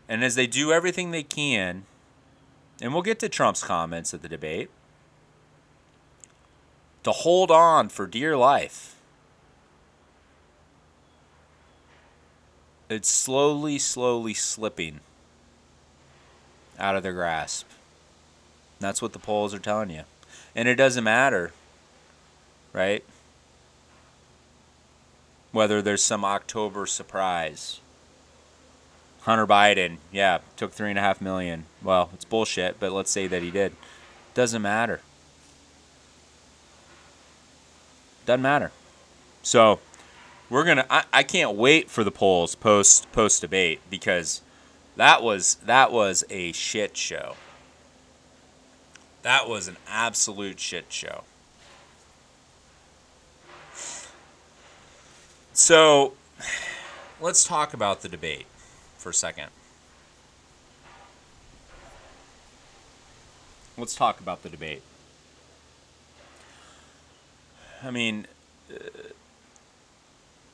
and 0.07 0.23
as 0.23 0.35
they 0.35 0.47
do 0.47 0.71
everything 0.71 1.11
they 1.11 1.23
can, 1.23 1.85
and 2.81 2.93
we'll 2.93 3.03
get 3.03 3.19
to 3.19 3.29
Trump's 3.29 3.63
comments 3.63 4.13
at 4.13 4.21
the 4.21 4.29
debate, 4.29 4.69
to 7.03 7.11
hold 7.11 7.51
on 7.51 7.89
for 7.89 8.05
dear 8.05 8.37
life. 8.37 8.98
It's 12.89 13.07
slowly, 13.07 13.77
slowly 13.77 14.33
slipping 14.33 14.99
out 16.79 16.95
of 16.95 17.03
their 17.03 17.13
grasp. 17.13 17.67
That's 18.79 19.01
what 19.01 19.13
the 19.13 19.19
polls 19.19 19.53
are 19.53 19.59
telling 19.59 19.91
you. 19.91 20.03
And 20.55 20.67
it 20.67 20.75
doesn't 20.75 21.03
matter, 21.03 21.51
right? 22.73 23.03
Whether 25.51 25.81
there's 25.81 26.01
some 26.01 26.25
October 26.25 26.87
surprise. 26.87 27.79
Hunter 29.21 29.45
Biden, 29.45 29.97
yeah, 30.11 30.39
took 30.55 30.71
three 30.71 30.89
and 30.89 30.97
a 30.97 31.01
half 31.01 31.21
million. 31.21 31.65
Well, 31.83 32.09
it's 32.13 32.25
bullshit, 32.25 32.79
but 32.79 32.91
let's 32.91 33.11
say 33.11 33.27
that 33.27 33.43
he 33.43 33.51
did. 33.51 33.75
Doesn't 34.33 34.61
matter. 34.61 35.01
Doesn't 38.25 38.41
matter. 38.41 38.71
So 39.43 39.79
we're 40.49 40.63
gonna. 40.63 40.85
I, 40.89 41.03
I 41.13 41.23
can't 41.23 41.55
wait 41.55 41.89
for 41.89 42.03
the 42.03 42.11
polls 42.11 42.55
post 42.55 43.11
post 43.11 43.41
debate 43.41 43.81
because 43.89 44.41
that 44.95 45.21
was 45.21 45.55
that 45.65 45.91
was 45.91 46.23
a 46.29 46.51
shit 46.51 46.97
show. 46.97 47.35
That 49.21 49.47
was 49.49 49.67
an 49.67 49.77
absolute 49.87 50.59
shit 50.59 50.85
show. 50.89 51.23
So, 55.53 56.13
let's 57.19 57.43
talk 57.43 57.73
about 57.73 58.01
the 58.01 58.07
debate 58.07 58.45
for 58.97 59.09
a 59.09 59.13
second. 59.13 59.47
Let's 63.77 63.93
talk 63.93 64.19
about 64.21 64.43
the 64.43 64.49
debate. 64.49 64.81
I 67.83 67.91
mean, 67.91 68.27
uh, 68.73 68.87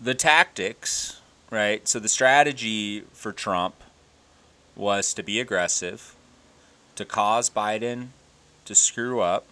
the 0.06 0.14
tactics, 0.14 1.20
right? 1.50 1.88
So 1.88 2.00
the 2.00 2.08
strategy 2.08 3.02
for 3.12 3.34
Trump 3.34 3.74
was 4.76 5.16
to 5.16 5.24
be 5.24 5.40
aggressive, 5.40 6.16
to 6.96 7.06
cause 7.06 7.50
Biden 7.50 8.10
to 8.66 8.76
screw 8.76 9.22
up 9.22 9.48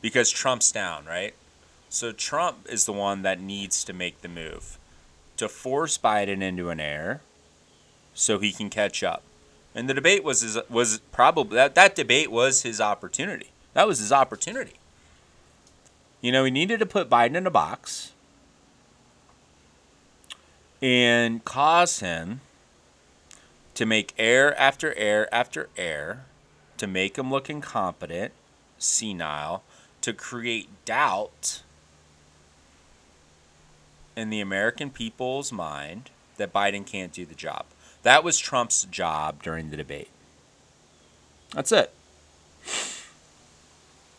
because 0.00 0.30
Trump's 0.30 0.70
down, 0.70 1.06
right? 1.06 1.34
So 1.88 2.12
Trump 2.12 2.68
is 2.68 2.84
the 2.84 2.92
one 2.92 3.22
that 3.22 3.40
needs 3.40 3.82
to 3.82 3.92
make 3.92 4.22
the 4.22 4.28
move 4.28 4.78
to 5.36 5.48
force 5.48 5.98
Biden 5.98 6.40
into 6.40 6.70
an 6.70 6.78
error 6.78 7.20
so 8.14 8.38
he 8.38 8.52
can 8.52 8.70
catch 8.70 9.02
up. 9.02 9.24
And 9.74 9.90
the 9.90 9.94
debate 9.94 10.22
was 10.22 10.42
his, 10.42 10.56
was 10.68 11.00
probably 11.10 11.56
that, 11.56 11.74
that 11.74 11.96
debate 11.96 12.30
was 12.30 12.62
his 12.62 12.80
opportunity. 12.80 13.50
That 13.74 13.88
was 13.88 13.98
his 13.98 14.12
opportunity. 14.12 14.74
You 16.20 16.30
know, 16.30 16.44
he 16.44 16.50
needed 16.52 16.78
to 16.78 16.86
put 16.86 17.10
Biden 17.10 17.34
in 17.34 17.46
a 17.46 17.50
box 17.50 18.12
and 20.82 21.44
cause 21.44 22.00
him 22.00 22.40
to 23.74 23.86
make 23.86 24.14
error 24.18 24.54
after 24.54 24.94
error 24.96 25.28
after 25.32 25.68
error, 25.76 26.24
to 26.76 26.86
make 26.86 27.16
him 27.16 27.30
look 27.30 27.48
incompetent, 27.50 28.32
senile, 28.78 29.62
to 30.00 30.12
create 30.12 30.68
doubt 30.84 31.62
in 34.16 34.30
the 34.30 34.40
American 34.40 34.90
people's 34.90 35.52
mind 35.52 36.10
that 36.36 36.52
Biden 36.52 36.86
can't 36.86 37.12
do 37.12 37.24
the 37.24 37.34
job. 37.34 37.66
That 38.02 38.24
was 38.24 38.38
Trump's 38.38 38.84
job 38.84 39.42
during 39.42 39.70
the 39.70 39.76
debate. 39.76 40.08
That's 41.52 41.72
it. 41.72 41.92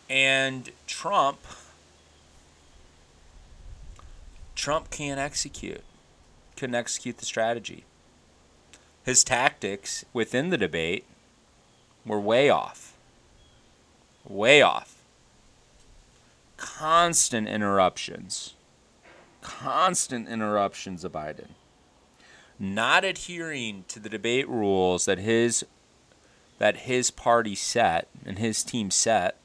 And 0.09 0.69
Trump 0.87 1.39
Trump 4.55 4.91
can't 4.91 5.19
execute. 5.19 5.81
Couldn't 6.61 6.75
execute 6.75 7.17
the 7.17 7.25
strategy. 7.25 7.85
His 9.03 9.23
tactics 9.23 10.05
within 10.13 10.51
the 10.51 10.59
debate 10.59 11.05
were 12.05 12.19
way 12.19 12.51
off. 12.51 12.95
Way 14.29 14.61
off. 14.61 15.01
Constant 16.57 17.47
interruptions. 17.47 18.53
Constant 19.41 20.29
interruptions 20.29 21.03
of 21.03 21.13
Biden 21.13 21.47
not 22.59 23.03
adhering 23.03 23.83
to 23.87 23.99
the 23.99 24.07
debate 24.07 24.47
rules 24.47 25.05
that 25.05 25.17
his 25.17 25.65
that 26.59 26.81
his 26.81 27.09
party 27.09 27.55
set 27.55 28.07
and 28.23 28.37
his 28.37 28.61
team 28.61 28.91
set, 28.91 29.35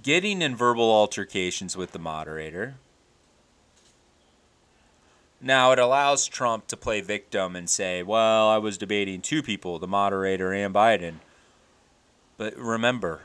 getting 0.00 0.40
in 0.40 0.54
verbal 0.54 0.92
altercations 0.92 1.76
with 1.76 1.90
the 1.90 1.98
moderator. 1.98 2.76
Now 5.44 5.72
it 5.72 5.78
allows 5.78 6.26
Trump 6.26 6.68
to 6.68 6.76
play 6.76 7.02
victim 7.02 7.54
and 7.54 7.68
say, 7.68 8.02
"Well, 8.02 8.48
I 8.48 8.56
was 8.56 8.78
debating 8.78 9.20
two 9.20 9.42
people, 9.42 9.78
the 9.78 9.86
moderator 9.86 10.54
and 10.54 10.74
Biden." 10.74 11.16
But 12.38 12.56
remember, 12.56 13.24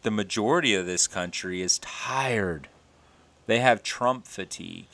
the 0.00 0.10
majority 0.10 0.74
of 0.74 0.86
this 0.86 1.06
country 1.06 1.60
is 1.60 1.78
tired. 1.80 2.68
They 3.44 3.58
have 3.60 3.82
Trump 3.82 4.26
fatigue. 4.26 4.88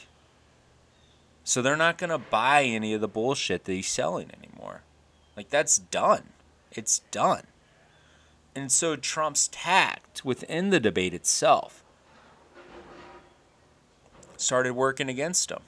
So 1.44 1.62
they're 1.62 1.76
not 1.76 1.98
going 1.98 2.10
to 2.10 2.18
buy 2.18 2.64
any 2.64 2.92
of 2.92 3.00
the 3.00 3.06
bullshit 3.06 3.64
that 3.64 3.72
he's 3.72 3.86
selling 3.86 4.32
anymore. 4.36 4.80
Like, 5.36 5.50
that's 5.50 5.78
done. 5.78 6.30
It's 6.72 6.98
done. 7.12 7.46
And 8.56 8.72
so 8.72 8.96
Trump's 8.96 9.48
tact 9.52 10.24
within 10.24 10.70
the 10.70 10.80
debate 10.80 11.14
itself 11.14 11.83
started 14.44 14.74
working 14.74 15.08
against 15.08 15.50
him. 15.50 15.60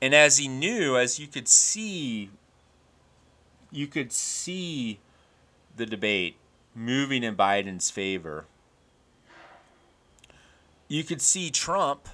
And 0.00 0.14
as 0.14 0.38
he 0.38 0.48
knew, 0.48 0.96
as 0.96 1.18
you 1.18 1.26
could 1.26 1.48
see, 1.48 2.30
you 3.70 3.86
could 3.86 4.12
see 4.12 4.98
the 5.76 5.84
debate 5.84 6.36
moving 6.74 7.22
in 7.22 7.36
Biden's 7.36 7.90
favor 7.90 8.46
you 10.90 11.04
could 11.04 11.22
see 11.22 11.50
Trump 11.50 12.08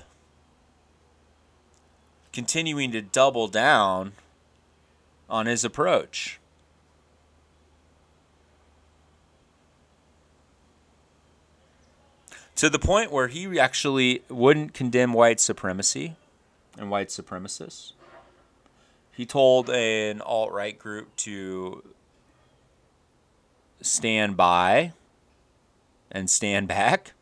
continuing 2.31 2.93
to 2.93 3.01
double 3.01 3.49
down 3.49 4.13
on 5.31 5.47
his 5.47 5.65
approach. 5.65 6.39
To 12.57 12.71
the 12.71 12.79
point 12.79 13.13
where 13.13 13.29
he 13.29 13.59
actually 13.59 14.23
wouldn't 14.29 14.75
condemn 14.75 15.13
white 15.13 15.41
supremacy 15.41 16.17
and 16.79 16.91
white 16.91 17.09
supremacists. 17.09 17.93
He 19.13 19.27
told 19.27 19.71
an 19.71 20.21
alt 20.21 20.53
right 20.53 20.79
group 20.79 21.15
to 21.17 21.83
stand 23.81 24.37
by 24.37 24.93
and 26.11 26.29
stand 26.29 26.69
back 26.69 27.13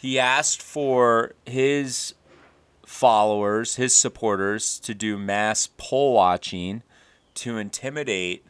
he 0.00 0.18
asked 0.18 0.62
for 0.62 1.34
his 1.44 2.14
followers, 2.86 3.76
his 3.76 3.94
supporters, 3.94 4.78
to 4.80 4.94
do 4.94 5.18
mass 5.18 5.68
poll 5.76 6.14
watching 6.14 6.82
to 7.34 7.58
intimidate 7.58 8.42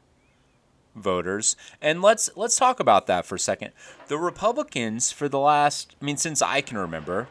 voters. 0.95 1.57
And 1.81 2.03
let's 2.03 2.31
let's 2.37 2.57
talk 2.57 2.81
about 2.81 3.07
that 3.07 3.27
for 3.27 3.37
a 3.37 3.39
second. 3.39 3.73
The 4.09 4.19
Republicans 4.19 5.13
for 5.13 5.29
the 5.29 5.39
last 5.39 5.97
I 6.01 6.05
mean 6.05 6.17
since 6.17 6.43
I 6.43 6.61
can 6.61 6.79
remember, 6.79 7.29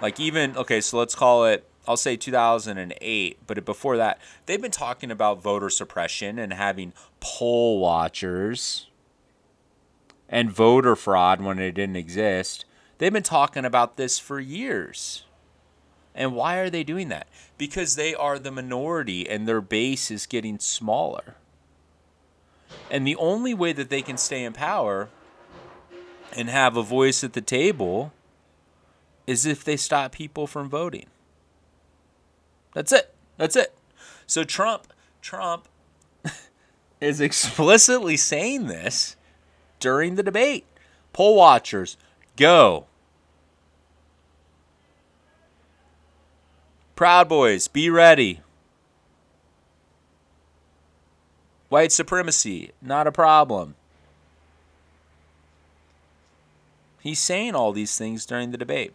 like 0.00 0.20
even 0.20 0.56
okay, 0.56 0.80
so 0.80 0.98
let's 0.98 1.14
call 1.14 1.44
it 1.44 1.68
I'll 1.86 1.96
say 1.96 2.16
2008, 2.16 3.38
but 3.46 3.64
before 3.64 3.96
that, 3.96 4.20
they've 4.44 4.60
been 4.60 4.70
talking 4.70 5.10
about 5.10 5.42
voter 5.42 5.70
suppression 5.70 6.38
and 6.38 6.52
having 6.52 6.92
poll 7.18 7.80
watchers 7.80 8.88
and 10.28 10.52
voter 10.52 10.94
fraud 10.94 11.40
when 11.40 11.58
it 11.58 11.72
didn't 11.72 11.96
exist. 11.96 12.66
They've 12.98 13.12
been 13.12 13.22
talking 13.22 13.64
about 13.64 13.96
this 13.96 14.18
for 14.18 14.38
years. 14.38 15.24
And 16.14 16.34
why 16.34 16.58
are 16.58 16.68
they 16.68 16.82
doing 16.82 17.08
that? 17.08 17.28
Because 17.56 17.94
they 17.96 18.14
are 18.14 18.38
the 18.38 18.50
minority 18.50 19.28
and 19.28 19.48
their 19.48 19.60
base 19.62 20.10
is 20.10 20.26
getting 20.26 20.58
smaller. 20.58 21.36
And 22.90 23.06
the 23.06 23.16
only 23.16 23.54
way 23.54 23.72
that 23.72 23.90
they 23.90 24.02
can 24.02 24.16
stay 24.16 24.44
in 24.44 24.52
power 24.52 25.08
and 26.34 26.48
have 26.48 26.76
a 26.76 26.82
voice 26.82 27.22
at 27.24 27.32
the 27.32 27.40
table 27.40 28.12
is 29.26 29.44
if 29.44 29.64
they 29.64 29.76
stop 29.76 30.12
people 30.12 30.46
from 30.46 30.68
voting. 30.68 31.06
That's 32.74 32.92
it. 32.92 33.14
That's 33.36 33.56
it. 33.56 33.74
So 34.26 34.44
Trump 34.44 34.92
Trump 35.20 35.68
is 37.00 37.20
explicitly 37.20 38.16
saying 38.16 38.66
this 38.66 39.16
during 39.80 40.14
the 40.14 40.22
debate. 40.22 40.64
Poll 41.12 41.36
watchers, 41.36 41.96
go. 42.36 42.86
Proud 46.94 47.28
Boys, 47.28 47.68
be 47.68 47.90
ready. 47.90 48.40
White 51.68 51.92
supremacy, 51.92 52.72
not 52.80 53.06
a 53.06 53.12
problem. 53.12 53.74
He's 57.00 57.18
saying 57.18 57.54
all 57.54 57.72
these 57.72 57.96
things 57.96 58.26
during 58.26 58.50
the 58.50 58.58
debate. 58.58 58.92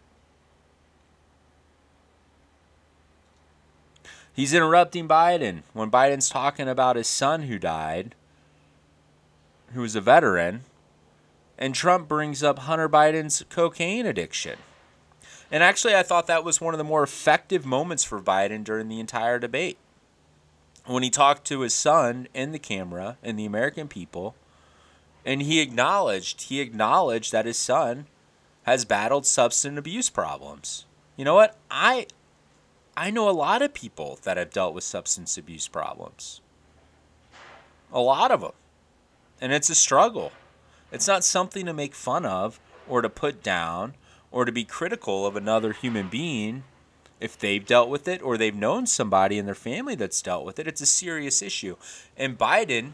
He's 4.34 4.54
interrupting 4.54 5.08
Biden 5.08 5.62
when 5.74 5.92
Biden's 5.92 6.30
talking 6.30 6.68
about 6.68 6.96
his 6.96 7.08
son 7.08 7.44
who 7.44 7.60
died, 7.60 8.16
who 9.74 9.82
was 9.82 9.96
a 9.96 10.02
veteran, 10.02 10.62
and 11.58 11.76
Trump 11.76 12.08
brings 12.08 12.42
up 12.42 12.60
Hunter 12.60 12.90
Biden's 12.90 13.46
cocaine 13.50 14.08
addiction. 14.08 14.58
And 15.52 15.62
actually, 15.62 15.96
I 15.96 16.02
thought 16.02 16.26
that 16.26 16.44
was 16.44 16.60
one 16.60 16.74
of 16.74 16.80
the 16.80 16.84
more 16.84 17.04
effective 17.04 17.64
moments 17.64 18.04
for 18.04 18.20
Biden 18.20 18.64
during 18.64 18.88
the 18.88 19.00
entire 19.00 19.38
debate. 19.38 19.78
When 20.86 21.04
he 21.04 21.10
talked 21.10 21.46
to 21.46 21.62
his 21.62 21.74
son 21.74 22.28
in 22.34 22.52
the 22.52 22.60
camera 22.60 23.18
and 23.24 23.40
the 23.40 23.46
American 23.46 23.88
people, 23.88 24.36
and 25.26 25.42
he 25.42 25.62
acknowledged, 25.62 26.44
he 26.44 26.60
acknowledged 26.60 27.32
that 27.32 27.46
his 27.46 27.58
son 27.58 28.08
has 28.64 28.86
battled 28.86 29.26
substance 29.26 29.78
abuse 29.78 30.10
problems. 30.10 30.86
You 31.16 31.26
know 31.26 31.36
what? 31.36 31.56
I 31.72 32.08
I 32.96 33.10
know 33.10 33.30
a 33.30 33.32
lot 33.32 33.62
of 33.62 33.74
people 33.74 34.20
that 34.24 34.38
have 34.38 34.52
dealt 34.52 34.76
with 34.76 34.84
substance 34.84 35.38
abuse 35.38 35.68
problems. 35.68 36.42
A 37.92 38.00
lot 38.00 38.32
of 38.32 38.42
them. 38.42 38.52
And 39.42 39.52
it's 39.52 39.70
a 39.70 39.76
struggle. 39.76 40.32
It's 40.92 41.08
not 41.08 41.24
something 41.24 41.66
to 41.66 41.74
make 41.74 41.96
fun 41.96 42.26
of 42.26 42.60
or 42.88 43.02
to 43.02 43.10
put 43.10 43.42
down 43.42 43.96
or 44.32 44.46
to 44.46 44.52
be 44.52 44.64
critical 44.64 45.26
of 45.26 45.36
another 45.36 45.74
human 45.74 46.08
being 46.08 46.64
if 47.24 47.40
they've 47.40 47.66
dealt 47.66 47.88
with 47.88 48.06
it 48.06 48.22
or 48.22 48.38
they've 48.38 48.54
known 48.54 48.86
somebody 48.86 49.38
in 49.38 49.46
their 49.46 49.56
family 49.56 49.96
that's 49.96 50.22
dealt 50.22 50.44
with 50.44 50.60
it. 50.60 50.68
It's 50.68 50.82
a 50.82 50.86
serious 50.86 51.42
issue. 51.42 51.78
And 52.18 52.38
Biden 52.38 52.92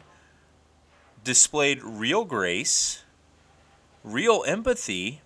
displayed 1.23 1.81
real 1.81 2.25
grace, 2.25 3.03
real 4.03 4.43
empathy 4.45 5.21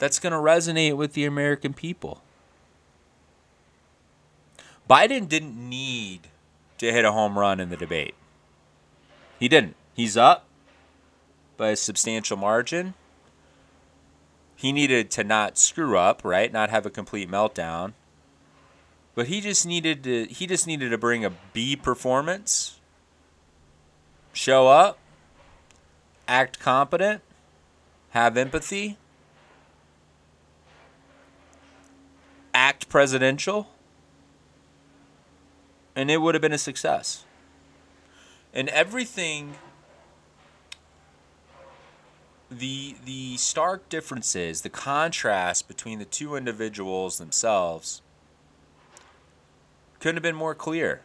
that's 0.00 0.18
going 0.18 0.32
to 0.32 0.38
resonate 0.38 0.96
with 0.96 1.12
the 1.12 1.24
American 1.24 1.72
people. 1.72 2.20
Biden 4.90 5.28
didn't 5.28 5.56
need 5.56 6.22
to 6.78 6.90
hit 6.90 7.04
a 7.04 7.12
home 7.12 7.38
run 7.38 7.60
in 7.60 7.70
the 7.70 7.76
debate. 7.76 8.16
He 9.38 9.46
didn't. 9.46 9.76
He's 9.94 10.16
up 10.16 10.46
by 11.56 11.68
a 11.68 11.76
substantial 11.76 12.36
margin. 12.36 12.94
He 14.56 14.72
needed 14.72 15.10
to 15.12 15.24
not 15.24 15.58
screw 15.58 15.96
up, 15.96 16.24
right? 16.24 16.52
Not 16.52 16.70
have 16.70 16.86
a 16.86 16.90
complete 16.90 17.30
meltdown. 17.30 17.92
But 19.14 19.28
he 19.28 19.40
just 19.40 19.64
needed 19.64 20.02
to 20.04 20.24
he 20.26 20.46
just 20.46 20.66
needed 20.66 20.90
to 20.90 20.98
bring 20.98 21.24
a 21.24 21.32
B 21.52 21.76
performance. 21.76 22.80
Show 24.32 24.68
up, 24.68 24.98
act 26.26 26.58
competent, 26.58 27.22
have 28.10 28.36
empathy, 28.36 28.98
act 32.52 32.88
presidential 32.88 33.68
and 35.96 36.10
it 36.10 36.18
would 36.18 36.34
have 36.34 36.42
been 36.42 36.52
a 36.52 36.58
success. 36.58 37.24
And 38.52 38.68
everything 38.68 39.54
the 42.50 42.96
the 43.04 43.36
stark 43.36 43.88
differences, 43.88 44.62
the 44.62 44.70
contrast 44.70 45.68
between 45.68 45.98
the 45.98 46.04
two 46.04 46.36
individuals 46.36 47.18
themselves 47.18 48.02
couldn't 49.98 50.16
have 50.16 50.22
been 50.22 50.36
more 50.36 50.54
clear 50.54 51.00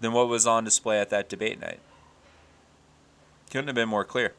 than 0.00 0.12
what 0.12 0.28
was 0.28 0.46
on 0.46 0.64
display 0.64 1.00
at 1.00 1.10
that 1.10 1.28
debate 1.28 1.60
night. 1.60 1.80
Couldn't 3.50 3.68
have 3.68 3.74
been 3.74 3.88
more 3.88 4.04
clear. 4.04 4.34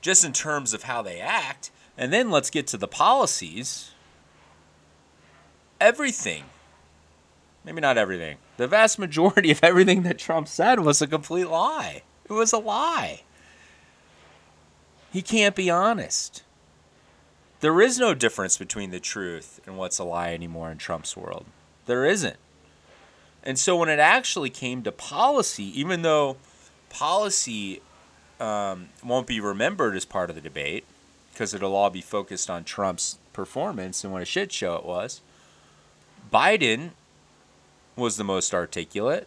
Just 0.00 0.24
in 0.24 0.32
terms 0.32 0.72
of 0.72 0.84
how 0.84 1.02
they 1.02 1.18
act, 1.18 1.70
and 1.96 2.12
then 2.12 2.30
let's 2.30 2.50
get 2.50 2.66
to 2.68 2.76
the 2.76 2.88
policies. 2.88 3.90
Everything 5.80 6.44
maybe 7.68 7.82
not 7.82 7.98
everything. 7.98 8.38
The 8.56 8.66
vast 8.66 8.98
majority 8.98 9.50
of 9.50 9.60
everything 9.62 10.02
that 10.04 10.18
Trump 10.18 10.48
said 10.48 10.80
was 10.80 11.02
a 11.02 11.06
complete 11.06 11.48
lie. 11.48 12.02
It 12.24 12.32
was 12.32 12.54
a 12.54 12.58
lie. 12.58 13.20
He 15.10 15.22
can't 15.22 15.54
be 15.54 15.70
honest. 15.70 16.42
There 17.60 17.80
is 17.80 17.98
no 17.98 18.14
difference 18.14 18.56
between 18.56 18.90
the 18.90 19.00
truth 19.00 19.60
and 19.66 19.76
what's 19.76 19.98
a 19.98 20.04
lie 20.04 20.32
anymore 20.32 20.70
in 20.70 20.78
Trump's 20.78 21.16
world. 21.16 21.46
There 21.86 22.04
isn't. 22.04 22.36
And 23.42 23.58
so 23.58 23.76
when 23.76 23.88
it 23.88 23.98
actually 23.98 24.50
came 24.50 24.82
to 24.82 24.92
policy, 24.92 25.64
even 25.80 26.02
though 26.02 26.36
policy 26.90 27.80
um, 28.38 28.90
won't 29.02 29.26
be 29.26 29.40
remembered 29.40 29.96
as 29.96 30.04
part 30.04 30.30
of 30.30 30.36
the 30.36 30.42
debate, 30.42 30.84
because 31.32 31.54
it'll 31.54 31.74
all 31.74 31.90
be 31.90 32.00
focused 32.00 32.50
on 32.50 32.64
Trump's 32.64 33.18
performance 33.32 34.04
and 34.04 34.12
what 34.12 34.22
a 34.22 34.26
shit 34.26 34.52
show 34.52 34.76
it 34.76 34.84
was, 34.84 35.20
Biden 36.32 36.90
was 37.96 38.16
the 38.16 38.24
most 38.24 38.52
articulate, 38.52 39.26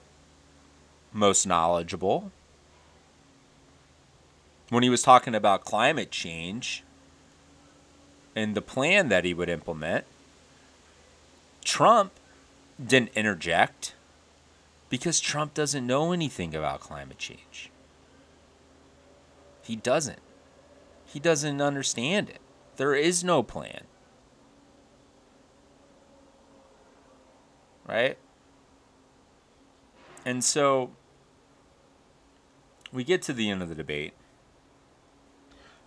most 1.12 1.46
knowledgeable. 1.46 2.32
When 4.72 4.84
he 4.84 4.90
was 4.90 5.02
talking 5.02 5.36
about 5.36 5.66
climate 5.66 6.12
change 6.12 6.86
and 8.34 8.56
the 8.56 8.62
plan 8.62 9.10
that 9.10 9.26
he 9.26 9.34
would 9.34 9.50
implement, 9.50 10.06
Trump 11.62 12.14
didn't 12.82 13.10
interject 13.14 13.96
because 14.88 15.20
Trump 15.20 15.54
doesn't 15.54 15.86
know 15.86 16.14
anything 16.14 16.56
about 16.56 16.80
climate 16.80 17.18
change. 17.18 17.70
He 19.62 19.76
doesn't. 19.76 20.20
He 21.06 21.20
doesn't 21.20 21.62
understand 21.62 22.30
it. 22.30 22.40
There 22.78 22.96
is 22.96 23.26
no 23.26 23.44
plan. 23.44 23.84
Right? 27.86 28.18
And 30.24 30.42
so 30.42 30.92
we 32.94 33.04
get 33.04 33.22
to 33.24 33.34
the 33.34 33.50
end 33.50 33.62
of 33.62 33.68
the 33.68 33.76
debate. 33.76 34.14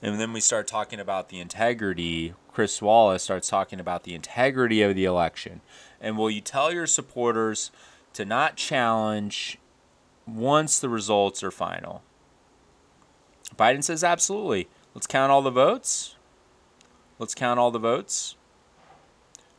And 0.04 0.20
then 0.20 0.34
we 0.34 0.40
start 0.40 0.66
talking 0.66 1.00
about 1.00 1.30
the 1.30 1.40
integrity. 1.40 2.34
Chris 2.52 2.82
Wallace 2.82 3.22
starts 3.22 3.48
talking 3.48 3.80
about 3.80 4.02
the 4.02 4.14
integrity 4.14 4.82
of 4.82 4.94
the 4.94 5.06
election. 5.06 5.62
And 5.98 6.18
will 6.18 6.30
you 6.30 6.42
tell 6.42 6.70
your 6.70 6.86
supporters 6.86 7.70
to 8.12 8.26
not 8.26 8.56
challenge 8.56 9.56
once 10.26 10.78
the 10.78 10.90
results 10.90 11.42
are 11.42 11.50
final? 11.50 12.02
Biden 13.56 13.82
says, 13.82 14.04
absolutely. 14.04 14.68
Let's 14.94 15.06
count 15.06 15.32
all 15.32 15.40
the 15.40 15.50
votes. 15.50 16.16
Let's 17.18 17.34
count 17.34 17.58
all 17.58 17.70
the 17.70 17.78
votes. 17.78 18.36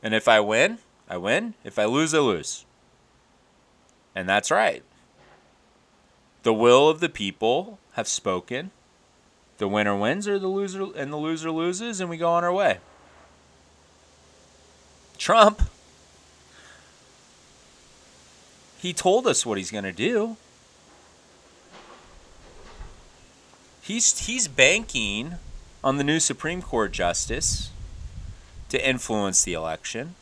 And 0.04 0.14
if 0.14 0.28
I 0.28 0.42
win, 0.42 0.78
I 1.10 1.18
win. 1.18 1.56
If 1.64 1.80
I 1.80 1.86
lose, 1.86 2.14
I 2.14 2.20
lose. 2.20 2.66
And 4.14 4.30
that's 4.30 4.52
right. 4.52 4.84
The 6.44 6.54
will 6.54 6.88
of 6.88 7.00
the 7.00 7.10
people 7.10 7.80
have 7.94 8.08
spoken. 8.08 8.70
The 9.58 9.68
winner 9.68 9.96
wins 9.96 10.28
or 10.28 10.38
the 10.38 10.48
loser 10.48 10.88
and 10.96 11.12
the 11.12 11.18
loser 11.18 11.52
loses 11.52 12.02
and 12.02 12.10
we 12.10 12.18
go 12.18 12.30
on 12.30 12.44
our 12.44 12.54
way. 12.54 12.80
Trump 15.18 15.62
he 18.86 18.94
told 18.94 19.26
us 19.26 19.48
what 19.48 19.58
he's 19.58 19.72
going 19.72 19.84
to 19.84 19.92
do. 19.92 20.38
He's 23.82 24.28
he's 24.28 24.48
banking 24.48 25.36
on 25.84 25.98
the 25.98 26.04
new 26.04 26.20
Supreme 26.20 26.62
Court 26.62 26.92
justice 26.92 27.72
to 28.70 28.88
influence 28.88 29.44
the 29.44 29.54
election. 29.54 30.14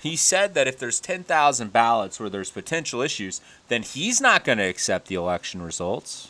He 0.00 0.14
said 0.14 0.54
that 0.54 0.68
if 0.68 0.78
there's 0.78 1.00
10,000 1.00 1.72
ballots 1.72 2.20
where 2.20 2.30
there's 2.30 2.50
potential 2.52 3.00
issues, 3.00 3.40
then 3.66 3.82
he's 3.82 4.20
not 4.20 4.44
going 4.44 4.58
to 4.58 4.64
accept 4.64 5.08
the 5.08 5.16
election 5.16 5.60
results. 5.60 6.28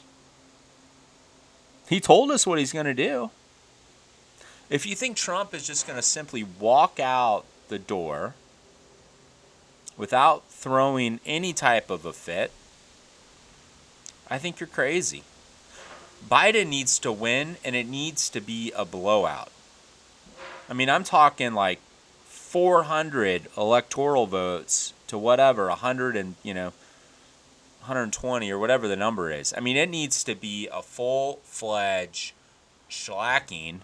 He 1.89 2.01
told 2.01 2.31
us 2.31 2.47
what 2.47 2.59
he's 2.59 2.73
going 2.73 2.87
to 2.87 2.95
do. 2.95 3.31
If 4.69 4.87
you 4.87 4.97
think 4.97 5.17
Trump 5.17 5.55
is 5.55 5.67
just 5.67 5.87
going 5.87 5.97
to 5.97 6.03
simply 6.03 6.43
walk 6.43 6.99
out 6.99 7.45
the 7.69 7.79
door 7.79 8.35
without 9.97 10.45
throwing 10.51 11.21
any 11.25 11.53
type 11.53 11.89
of 11.89 12.05
a 12.05 12.13
fit, 12.13 12.51
I 14.29 14.39
think 14.39 14.59
you're 14.59 14.67
crazy. 14.67 15.23
Biden 16.29 16.69
needs 16.69 16.99
to 17.01 17.13
win, 17.13 17.57
and 17.65 17.77
it 17.77 17.87
needs 17.87 18.29
to 18.31 18.41
be 18.41 18.73
a 18.75 18.85
blowout. 18.85 19.51
I 20.69 20.73
mean, 20.73 20.91
I'm 20.91 21.05
talking 21.05 21.53
like 21.53 21.79
400 22.25 23.47
electoral 23.57 24.27
votes 24.27 24.93
to 25.07 25.17
whatever, 25.17 25.69
100 25.69 26.17
and, 26.17 26.35
you 26.43 26.55
know, 26.55 26.73
120 27.87 28.51
or 28.51 28.59
whatever 28.59 28.89
the 28.89 28.97
number 28.97 29.31
is. 29.31 29.55
I 29.57 29.61
mean, 29.61 29.77
it 29.77 29.89
needs 29.89 30.25
to 30.25 30.35
be 30.35 30.69
a 30.73 30.83
full 30.83 31.41
fledged 31.45 32.33
shellacking 32.91 33.81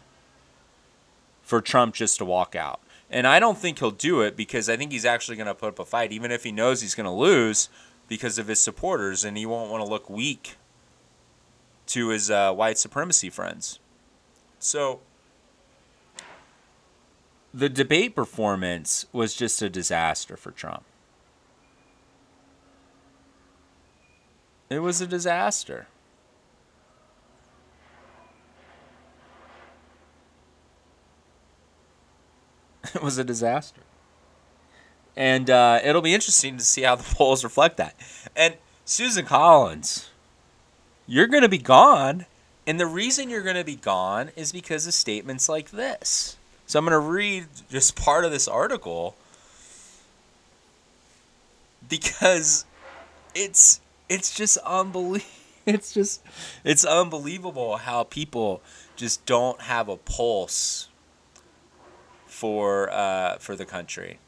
for 1.43 1.61
Trump 1.61 1.95
just 1.95 2.19
to 2.19 2.25
walk 2.25 2.55
out. 2.57 2.81
And 3.11 3.27
I 3.27 3.38
don't 3.38 3.59
think 3.59 3.79
he'll 3.79 3.91
do 3.91 4.23
it 4.23 4.37
because 4.37 4.69
I 4.69 4.77
think 4.77 4.91
he's 4.91 5.05
actually 5.05 5.37
going 5.37 5.47
to 5.47 5.55
put 5.55 5.69
up 5.69 5.79
a 5.79 5.85
fight, 5.85 6.12
even 6.12 6.31
if 6.31 6.45
he 6.45 6.51
knows 6.51 6.81
he's 6.81 6.95
going 6.95 7.05
to 7.05 7.11
lose 7.11 7.69
because 8.09 8.38
of 8.38 8.49
his 8.49 8.61
supporters 8.61 9.25
and 9.25 9.37
he 9.37 9.47
won't 9.47 9.71
want 9.71 9.85
to 9.85 9.88
look 9.88 10.11
weak 10.11 10.57
to 11.87 12.09
his 12.09 12.31
uh, 12.31 12.53
white 12.53 12.79
supremacy 12.79 13.31
friends. 13.31 13.79
So 14.59 15.01
the 17.53 17.69
debate 17.69 18.15
performance 18.15 19.07
was 19.12 19.35
just 19.35 19.61
a 19.61 19.69
disaster 19.69 20.37
for 20.37 20.51
Trump. 20.51 20.85
It 24.72 24.80
was 24.80 25.00
a 25.00 25.06
disaster. 25.06 25.87
It 32.94 33.02
was 33.02 33.16
a 33.16 33.24
disaster. 33.24 33.80
And 35.16 35.48
uh, 35.48 35.80
it'll 35.85 36.02
be 36.02 36.14
interesting 36.14 36.58
to 36.58 36.64
see 36.64 36.82
how 36.82 36.96
the 36.96 37.02
polls 37.14 37.44
reflect 37.44 37.76
that. 37.76 37.94
And 38.35 38.56
Susan 38.85 39.24
Collins, 39.24 40.11
you're 41.06 41.26
going 41.26 41.42
to 41.42 41.48
be 41.48 41.58
gone. 41.58 42.26
And 42.66 42.78
the 42.78 42.87
reason 42.87 43.30
you're 43.30 43.42
going 43.42 43.56
to 43.56 43.64
be 43.64 43.76
gone 43.76 44.30
is 44.37 44.52
because 44.52 44.87
of 44.87 44.94
statements 44.94 45.48
like 45.48 45.70
this. 45.70 46.37
So 46.66 46.78
I'm 46.78 46.85
going 46.85 46.92
to 46.92 46.98
read 46.98 47.46
just 47.70 47.96
part 47.96 48.24
of 48.24 48.30
this 48.30 48.48
article 48.48 49.16
because 51.88 52.64
it's 53.35 53.80
it's 54.12 54.35
just 54.35 54.59
unbelievable. 54.59 55.27
It's 55.64 55.92
just 55.92 56.22
it's 56.64 56.85
unbelievable 56.85 57.77
how 57.77 58.03
people 58.03 58.62
just 58.96 59.25
don't 59.27 59.61
have 59.61 59.88
a 59.88 59.96
pulse 59.96 60.88
for 62.27 62.90
uh, 62.90 63.37
for 63.38 63.55
the 63.55 63.64
country, 63.64 64.18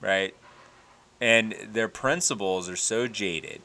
right? 0.00 0.36
And 1.20 1.56
their 1.68 1.88
principles 1.88 2.68
are 2.68 2.76
so 2.76 3.08
jaded. 3.08 3.60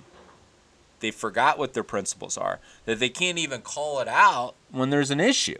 They 1.01 1.11
forgot 1.11 1.59
what 1.59 1.75
their 1.75 1.83
principles 1.83 2.35
are 2.35 2.59
that 2.85 2.97
they 2.97 3.09
can't 3.09 3.37
even 3.37 3.61
call 3.61 3.99
it 3.99 4.07
out 4.07 4.55
when 4.71 4.89
there's 4.89 5.11
an 5.11 5.19
issue. 5.19 5.59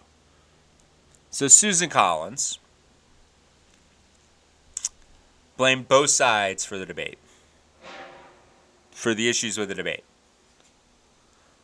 So 1.30 1.47
Susan 1.47 1.88
Collins 1.88 2.58
blamed 5.56 5.88
both 5.88 6.10
sides 6.10 6.65
for 6.65 6.80
the 6.80 6.86
debate, 6.88 7.19
for 8.97 9.13
the 9.13 9.29
issues 9.29 9.60
with 9.60 9.69
the 9.69 9.75
debate. 9.75 10.03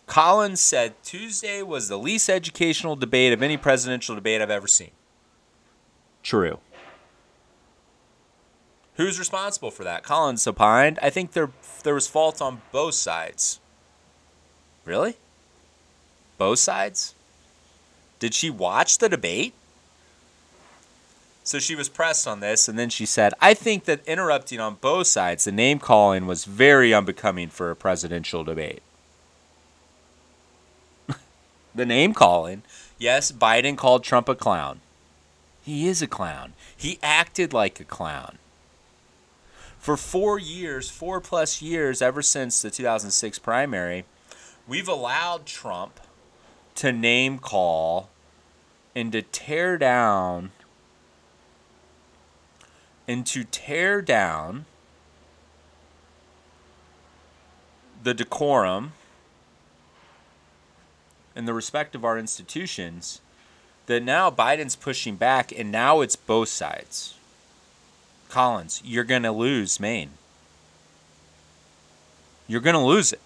Collins 0.05 0.61
said 0.61 0.93
Tuesday 1.03 1.63
was 1.63 1.87
the 1.87 1.97
least 1.97 2.29
educational 2.29 2.95
debate 2.95 3.33
of 3.33 3.41
any 3.41 3.57
presidential 3.57 4.13
debate 4.13 4.39
I've 4.39 4.51
ever 4.51 4.67
seen. 4.67 4.91
True. 6.21 6.59
Who's 8.97 9.17
responsible 9.17 9.71
for 9.71 9.83
that? 9.83 10.03
Collins 10.03 10.45
opined. 10.45 10.99
I 11.01 11.09
think 11.09 11.31
there 11.31 11.49
there 11.81 11.95
was 11.95 12.07
fault 12.07 12.39
on 12.39 12.61
both 12.71 12.93
sides. 12.93 13.59
Really? 14.85 15.15
Both 16.37 16.59
sides? 16.59 17.15
Did 18.19 18.35
she 18.35 18.51
watch 18.51 18.99
the 18.99 19.09
debate? 19.09 19.55
So 21.43 21.59
she 21.59 21.75
was 21.75 21.89
pressed 21.89 22.25
on 22.25 22.39
this, 22.39 22.69
and 22.69 22.79
then 22.79 22.89
she 22.89 23.05
said, 23.05 23.33
I 23.41 23.53
think 23.53 23.83
that 23.83 24.07
interrupting 24.07 24.61
on 24.61 24.75
both 24.75 25.07
sides, 25.07 25.43
the 25.43 25.51
name 25.51 25.77
calling 25.77 26.25
was 26.25 26.45
very 26.45 26.93
unbecoming 26.93 27.49
for 27.49 27.69
a 27.69 27.75
presidential 27.75 28.45
debate. 28.45 28.81
the 31.75 31.85
name 31.85 32.13
calling. 32.13 32.63
Yes, 32.97 33.31
Biden 33.33 33.77
called 33.77 34.05
Trump 34.05 34.29
a 34.29 34.35
clown. 34.35 34.79
He 35.61 35.87
is 35.87 36.01
a 36.01 36.07
clown. 36.07 36.53
He 36.75 36.97
acted 37.03 37.51
like 37.51 37.79
a 37.79 37.85
clown. 37.85 38.37
For 39.77 39.97
four 39.97 40.39
years, 40.39 40.89
four 40.89 41.19
plus 41.19 41.61
years, 41.61 42.01
ever 42.01 42.21
since 42.21 42.61
the 42.61 42.71
2006 42.71 43.39
primary, 43.39 44.05
we've 44.65 44.87
allowed 44.87 45.45
Trump 45.45 45.99
to 46.75 46.93
name 46.93 47.37
call 47.37 48.07
and 48.95 49.11
to 49.11 49.21
tear 49.21 49.77
down 49.77 50.51
and 53.07 53.25
to 53.27 53.43
tear 53.43 54.01
down 54.01 54.65
the 58.03 58.13
decorum 58.13 58.93
and 61.35 61.47
the 61.47 61.53
respect 61.53 61.95
of 61.95 62.05
our 62.05 62.17
institutions 62.17 63.21
that 63.85 64.03
now 64.03 64.29
Biden's 64.29 64.75
pushing 64.75 65.15
back 65.15 65.51
and 65.57 65.71
now 65.71 66.01
it's 66.01 66.15
both 66.15 66.49
sides. 66.49 67.15
Collins, 68.29 68.81
you're 68.83 69.03
going 69.03 69.23
to 69.23 69.31
lose 69.31 69.79
Maine. 69.79 70.11
You're 72.47 72.61
going 72.61 72.75
to 72.75 72.81
lose 72.81 73.13
it. 73.13 73.21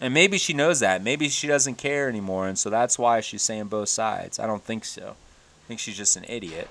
And 0.00 0.12
maybe 0.12 0.38
she 0.38 0.52
knows 0.52 0.80
that. 0.80 1.02
Maybe 1.02 1.28
she 1.28 1.46
doesn't 1.46 1.76
care 1.76 2.08
anymore. 2.08 2.46
And 2.48 2.58
so 2.58 2.68
that's 2.68 2.98
why 2.98 3.20
she's 3.20 3.42
saying 3.42 3.66
both 3.66 3.88
sides. 3.88 4.38
I 4.38 4.46
don't 4.46 4.62
think 4.62 4.84
so. 4.84 5.16
I 5.64 5.68
think 5.68 5.80
she's 5.80 5.96
just 5.96 6.16
an 6.16 6.24
idiot. 6.28 6.68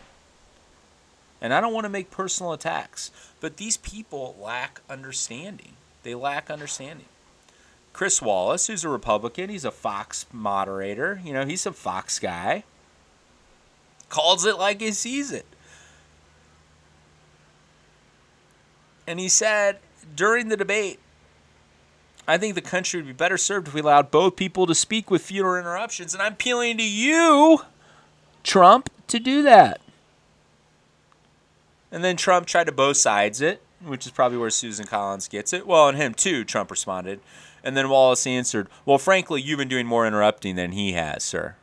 And 1.43 1.53
I 1.53 1.59
don't 1.59 1.73
want 1.73 1.83
to 1.83 1.89
make 1.89 2.09
personal 2.09 2.53
attacks. 2.53 3.11
But 3.41 3.57
these 3.57 3.75
people 3.75 4.35
lack 4.39 4.79
understanding. 4.89 5.73
They 6.03 6.15
lack 6.15 6.49
understanding. 6.49 7.05
Chris 7.91 8.21
Wallace, 8.21 8.67
who's 8.67 8.85
a 8.85 8.89
Republican, 8.89 9.49
he's 9.49 9.65
a 9.65 9.71
Fox 9.71 10.25
moderator. 10.31 11.21
You 11.23 11.33
know, 11.33 11.45
he's 11.45 11.65
a 11.65 11.73
Fox 11.73 12.17
guy. 12.17 12.63
Calls 14.07 14.45
it 14.45 14.57
like 14.57 14.79
he 14.79 14.91
sees 14.93 15.31
it. 15.31 15.45
And 19.05 19.19
he 19.19 19.27
said 19.27 19.79
during 20.15 20.47
the 20.47 20.57
debate, 20.57 20.99
I 22.25 22.37
think 22.37 22.55
the 22.55 22.61
country 22.61 23.01
would 23.01 23.07
be 23.07 23.13
better 23.13 23.37
served 23.37 23.67
if 23.67 23.73
we 23.73 23.81
allowed 23.81 24.11
both 24.11 24.37
people 24.37 24.65
to 24.65 24.73
speak 24.73 25.11
with 25.11 25.21
fewer 25.21 25.59
interruptions. 25.59 26.13
And 26.13 26.23
I'm 26.23 26.33
appealing 26.33 26.77
to 26.77 26.83
you, 26.83 27.59
Trump, 28.43 28.89
to 29.07 29.19
do 29.19 29.43
that. 29.43 29.81
And 31.93 32.03
then 32.03 32.17
Trump 32.17 32.47
tried 32.47 32.65
to 32.65 32.71
both 32.71 32.97
sides 32.97 33.39
it, 33.39 33.61
which 33.85 34.07
is 34.07 34.11
probably 34.11 34.39
where 34.39 34.49
Susan 34.49 34.87
Collins 34.87 35.27
gets 35.27 35.53
it. 35.53 35.67
Well, 35.67 35.87
and 35.87 35.95
him 35.95 36.15
too, 36.15 36.43
Trump 36.43 36.71
responded. 36.71 37.19
And 37.63 37.77
then 37.77 37.87
Wallace 37.87 38.25
answered, 38.25 38.67
Well, 38.83 38.97
frankly, 38.97 39.43
you've 39.43 39.59
been 39.59 39.67
doing 39.67 39.85
more 39.85 40.07
interrupting 40.07 40.55
than 40.55 40.71
he 40.71 40.93
has, 40.93 41.23
sir. 41.23 41.55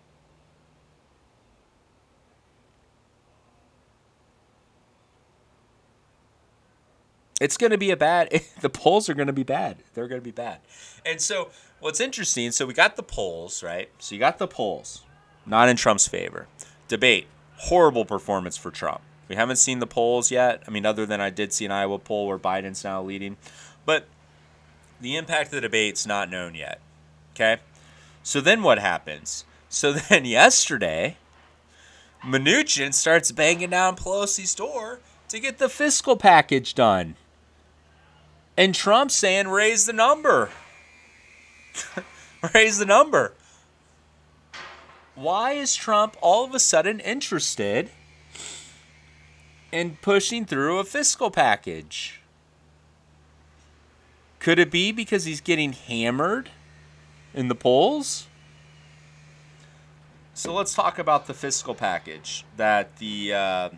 It's 7.40 7.56
going 7.56 7.72
to 7.72 7.78
be 7.78 7.90
a 7.90 7.96
bad, 7.96 8.30
the 8.60 8.70
polls 8.70 9.08
are 9.08 9.14
going 9.14 9.26
to 9.26 9.32
be 9.32 9.42
bad. 9.42 9.78
They're 9.94 10.06
going 10.06 10.20
to 10.20 10.24
be 10.24 10.30
bad. 10.30 10.60
And 11.04 11.20
so, 11.20 11.50
what's 11.80 11.98
interesting, 11.98 12.52
so 12.52 12.66
we 12.66 12.74
got 12.74 12.94
the 12.94 13.02
polls, 13.02 13.64
right? 13.64 13.90
So, 13.98 14.14
you 14.14 14.20
got 14.20 14.38
the 14.38 14.46
polls, 14.46 15.02
not 15.44 15.68
in 15.68 15.76
Trump's 15.76 16.06
favor. 16.06 16.46
Debate, 16.86 17.26
horrible 17.56 18.04
performance 18.04 18.56
for 18.56 18.70
Trump. 18.70 19.00
We 19.30 19.36
haven't 19.36 19.56
seen 19.56 19.78
the 19.78 19.86
polls 19.86 20.32
yet. 20.32 20.60
I 20.66 20.72
mean, 20.72 20.84
other 20.84 21.06
than 21.06 21.20
I 21.20 21.30
did 21.30 21.52
see 21.52 21.64
an 21.64 21.70
Iowa 21.70 22.00
poll 22.00 22.26
where 22.26 22.36
Biden's 22.36 22.82
now 22.82 23.00
leading. 23.00 23.36
But 23.86 24.06
the 25.00 25.16
impact 25.16 25.46
of 25.46 25.52
the 25.52 25.60
debate's 25.60 26.04
not 26.04 26.28
known 26.28 26.56
yet. 26.56 26.80
Okay? 27.32 27.58
So 28.24 28.40
then 28.40 28.64
what 28.64 28.80
happens? 28.80 29.44
So 29.68 29.92
then 30.10 30.24
yesterday, 30.24 31.16
Mnuchin 32.24 32.92
starts 32.92 33.30
banging 33.30 33.70
down 33.70 33.94
Pelosi's 33.94 34.52
door 34.52 34.98
to 35.28 35.38
get 35.38 35.58
the 35.58 35.68
fiscal 35.68 36.16
package 36.16 36.74
done. 36.74 37.14
And 38.56 38.74
Trump's 38.74 39.14
saying, 39.14 39.46
raise 39.46 39.86
the 39.86 39.92
number. 39.92 40.50
raise 42.52 42.78
the 42.78 42.84
number. 42.84 43.34
Why 45.14 45.52
is 45.52 45.76
Trump 45.76 46.16
all 46.20 46.44
of 46.44 46.52
a 46.52 46.58
sudden 46.58 46.98
interested 46.98 47.90
in 49.72 49.96
pushing 50.02 50.44
through 50.44 50.78
a 50.78 50.84
fiscal 50.84 51.30
package? 51.30 52.20
Could 54.38 54.58
it 54.58 54.70
be 54.70 54.90
because 54.90 55.24
he's 55.24 55.40
getting 55.40 55.72
hammered 55.72 56.50
in 57.34 57.48
the 57.48 57.54
polls? 57.54 58.26
So 60.34 60.54
let's 60.54 60.74
talk 60.74 60.98
about 60.98 61.26
the 61.26 61.34
fiscal 61.34 61.74
package 61.74 62.44
that 62.56 62.96
the 62.96 63.34
uh, 63.34 63.68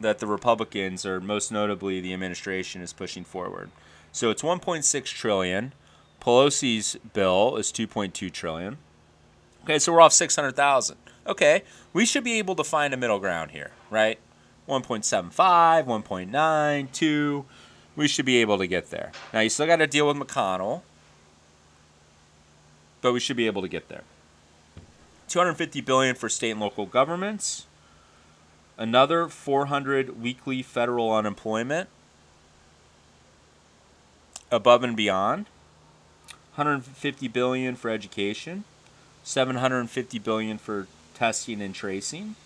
that 0.00 0.18
the 0.20 0.26
Republicans, 0.26 1.04
or 1.04 1.20
most 1.20 1.50
notably 1.50 2.00
the 2.00 2.12
administration, 2.12 2.82
is 2.82 2.92
pushing 2.92 3.24
forward. 3.24 3.70
So 4.12 4.30
it's 4.30 4.42
1.6 4.42 5.04
trillion. 5.06 5.72
Pelosi's 6.20 6.96
bill 7.12 7.56
is 7.56 7.72
2.2 7.72 8.32
trillion. 8.32 8.78
Okay, 9.64 9.78
so 9.78 9.92
we're 9.92 10.00
off 10.00 10.12
600,000. 10.12 10.96
Okay, 11.26 11.62
we 11.92 12.06
should 12.06 12.22
be 12.22 12.38
able 12.38 12.54
to 12.54 12.64
find 12.64 12.94
a 12.94 12.96
middle 12.96 13.18
ground 13.18 13.50
here, 13.50 13.72
right? 13.90 14.18
1.75, 14.68 15.86
1.9, 15.86 16.92
2. 16.92 17.44
We 17.94 18.08
should 18.08 18.26
be 18.26 18.36
able 18.38 18.58
to 18.58 18.66
get 18.66 18.90
there. 18.90 19.12
Now 19.32 19.40
you 19.40 19.48
still 19.48 19.66
got 19.66 19.76
to 19.76 19.86
deal 19.86 20.08
with 20.08 20.16
McConnell, 20.16 20.82
but 23.00 23.12
we 23.12 23.20
should 23.20 23.36
be 23.36 23.46
able 23.46 23.62
to 23.62 23.68
get 23.68 23.88
there. 23.88 24.02
250 25.28 25.80
billion 25.80 26.14
for 26.14 26.28
state 26.28 26.50
and 26.50 26.60
local 26.60 26.86
governments. 26.86 27.66
Another 28.78 29.28
400 29.28 30.20
weekly 30.20 30.62
federal 30.62 31.12
unemployment 31.12 31.88
above 34.50 34.84
and 34.84 34.96
beyond. 34.96 35.46
150 36.54 37.28
billion 37.28 37.76
for 37.76 37.90
education. 37.90 38.64
750 39.24 40.18
billion 40.18 40.58
for 40.58 40.86
testing 41.14 41.60
and 41.60 41.74
tracing. 41.74 42.36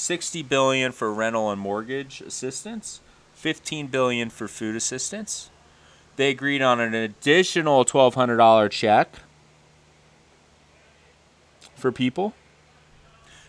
60 0.00 0.42
billion 0.44 0.92
for 0.92 1.12
rental 1.12 1.50
and 1.50 1.60
mortgage 1.60 2.22
assistance. 2.22 3.00
15 3.34 3.88
billion 3.88 4.30
for 4.30 4.48
food 4.48 4.74
assistance. 4.74 5.50
They 6.16 6.30
agreed 6.30 6.62
on 6.62 6.80
an 6.80 6.94
additional 6.94 7.84
$1200 7.84 8.70
check 8.70 9.16
for 11.74 11.92
people. 11.92 12.32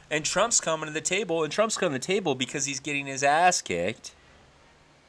And 0.09 0.25
Trump's 0.25 0.59
coming 0.59 0.87
to 0.87 0.93
the 0.93 0.99
table, 0.99 1.41
and 1.41 1.53
Trump's 1.53 1.77
coming 1.77 1.97
to 1.97 2.05
the 2.05 2.13
table 2.13 2.35
because 2.35 2.65
he's 2.65 2.81
getting 2.81 3.05
his 3.05 3.23
ass 3.23 3.61
kicked 3.61 4.13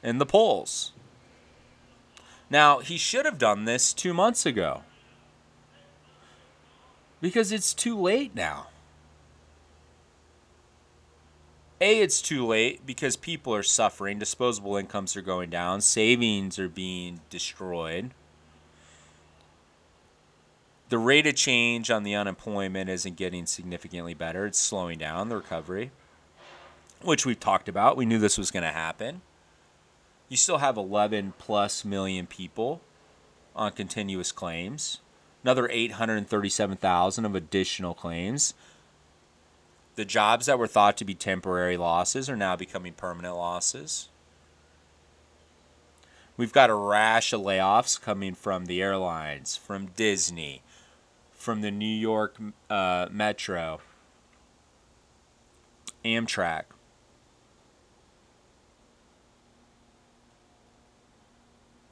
in 0.01 0.19
the 0.19 0.25
polls. 0.25 0.93
Now, 2.49 2.79
he 2.79 2.97
should 2.97 3.25
have 3.25 3.37
done 3.37 3.65
this 3.65 3.91
two 3.91 4.13
months 4.13 4.45
ago 4.45 4.83
because 7.19 7.51
it's 7.51 7.73
too 7.73 7.99
late 7.99 8.33
now. 8.33 8.67
A, 11.83 11.99
it's 11.99 12.21
too 12.21 12.45
late 12.45 12.85
because 12.85 13.15
people 13.15 13.53
are 13.53 13.63
suffering, 13.63 14.17
disposable 14.17 14.77
incomes 14.77 15.15
are 15.17 15.21
going 15.21 15.49
down, 15.49 15.81
savings 15.81 16.57
are 16.57 16.69
being 16.69 17.19
destroyed 17.29 18.11
the 20.93 20.99
rate 20.99 21.25
of 21.25 21.33
change 21.33 21.89
on 21.89 22.03
the 22.03 22.13
unemployment 22.13 22.87
isn't 22.87 23.15
getting 23.15 23.47
significantly 23.47 24.13
better. 24.13 24.45
It's 24.45 24.59
slowing 24.59 24.99
down 24.99 25.27
the 25.27 25.37
recovery, 25.37 25.89
which 27.01 27.25
we've 27.25 27.39
talked 27.39 27.67
about. 27.67 27.97
We 27.97 28.05
knew 28.05 28.19
this 28.19 28.37
was 28.37 28.51
going 28.51 28.61
to 28.61 28.69
happen. 28.69 29.23
You 30.29 30.37
still 30.37 30.59
have 30.59 30.77
11 30.77 31.33
plus 31.39 31.83
million 31.83 32.27
people 32.27 32.79
on 33.55 33.71
continuous 33.71 34.31
claims, 34.31 34.99
another 35.43 35.67
837,000 35.67 37.25
of 37.25 37.33
additional 37.33 37.95
claims. 37.95 38.53
The 39.95 40.05
jobs 40.05 40.47
that 40.47 40.57
were 40.57 40.67
thought 40.67 40.97
to 40.97 41.05
be 41.05 41.13
temporary 41.13 41.77
losses 41.77 42.29
are 42.29 42.35
now 42.35 42.55
becoming 42.55 42.93
permanent 42.93 43.35
losses. 43.35 44.09
We've 46.35 46.53
got 46.53 46.71
a 46.71 46.75
rash 46.75 47.31
of 47.31 47.41
layoffs 47.41 48.01
coming 48.01 48.33
from 48.33 48.65
the 48.65 48.81
airlines, 48.81 49.55
from 49.55 49.87
Disney, 49.95 50.63
from 51.31 51.61
the 51.61 51.69
New 51.69 51.85
York 51.85 52.37
uh, 52.71 53.07
Metro, 53.11 53.81
Amtrak. 56.03 56.63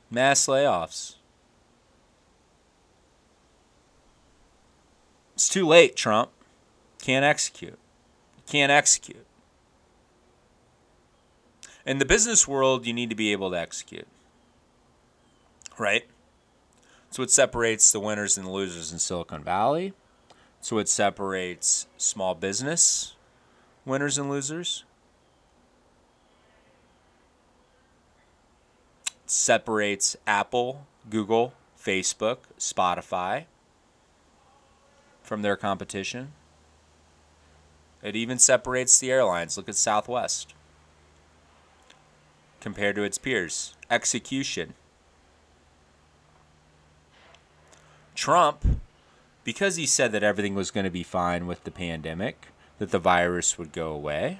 Mass 0.09 0.47
layoffs. 0.47 1.15
It's 5.35 5.47
too 5.47 5.65
late, 5.65 5.95
Trump. 5.95 6.31
Can't 7.01 7.23
execute. 7.23 7.79
Can't 8.51 8.69
execute. 8.69 9.25
In 11.85 11.99
the 11.99 12.05
business 12.05 12.45
world, 12.45 12.85
you 12.85 12.91
need 12.91 13.09
to 13.09 13.15
be 13.15 13.31
able 13.31 13.49
to 13.51 13.57
execute. 13.57 14.09
Right? 15.77 16.03
So 17.11 17.23
it 17.23 17.31
separates 17.31 17.93
the 17.93 18.01
winners 18.01 18.37
and 18.37 18.45
the 18.45 18.51
losers 18.51 18.91
in 18.91 18.99
Silicon 18.99 19.41
Valley. 19.41 19.93
So 20.59 20.79
it 20.79 20.89
separates 20.89 21.87
small 21.95 22.35
business 22.35 23.15
winners 23.85 24.17
and 24.17 24.29
losers. 24.29 24.83
Separates 29.25 30.17
Apple, 30.27 30.85
Google, 31.09 31.53
Facebook, 31.81 32.39
Spotify 32.59 33.45
from 35.23 35.41
their 35.41 35.55
competition. 35.55 36.33
It 38.03 38.15
even 38.15 38.39
separates 38.39 38.99
the 38.99 39.11
airlines. 39.11 39.57
Look 39.57 39.69
at 39.69 39.75
Southwest 39.75 40.53
compared 42.59 42.95
to 42.95 43.03
its 43.03 43.17
peers. 43.17 43.73
Execution. 43.89 44.73
Trump, 48.15 48.63
because 49.43 49.75
he 49.75 49.85
said 49.85 50.11
that 50.11 50.23
everything 50.23 50.53
was 50.55 50.71
going 50.71 50.83
to 50.83 50.91
be 50.91 51.03
fine 51.03 51.47
with 51.47 51.63
the 51.63 51.71
pandemic, 51.71 52.47
that 52.77 52.91
the 52.91 52.99
virus 52.99 53.57
would 53.57 53.71
go 53.71 53.91
away, 53.91 54.39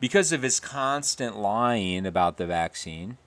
because 0.00 0.32
of 0.32 0.42
his 0.42 0.58
constant 0.58 1.38
lying 1.38 2.04
about 2.06 2.36
the 2.36 2.46
vaccine, 2.46 3.18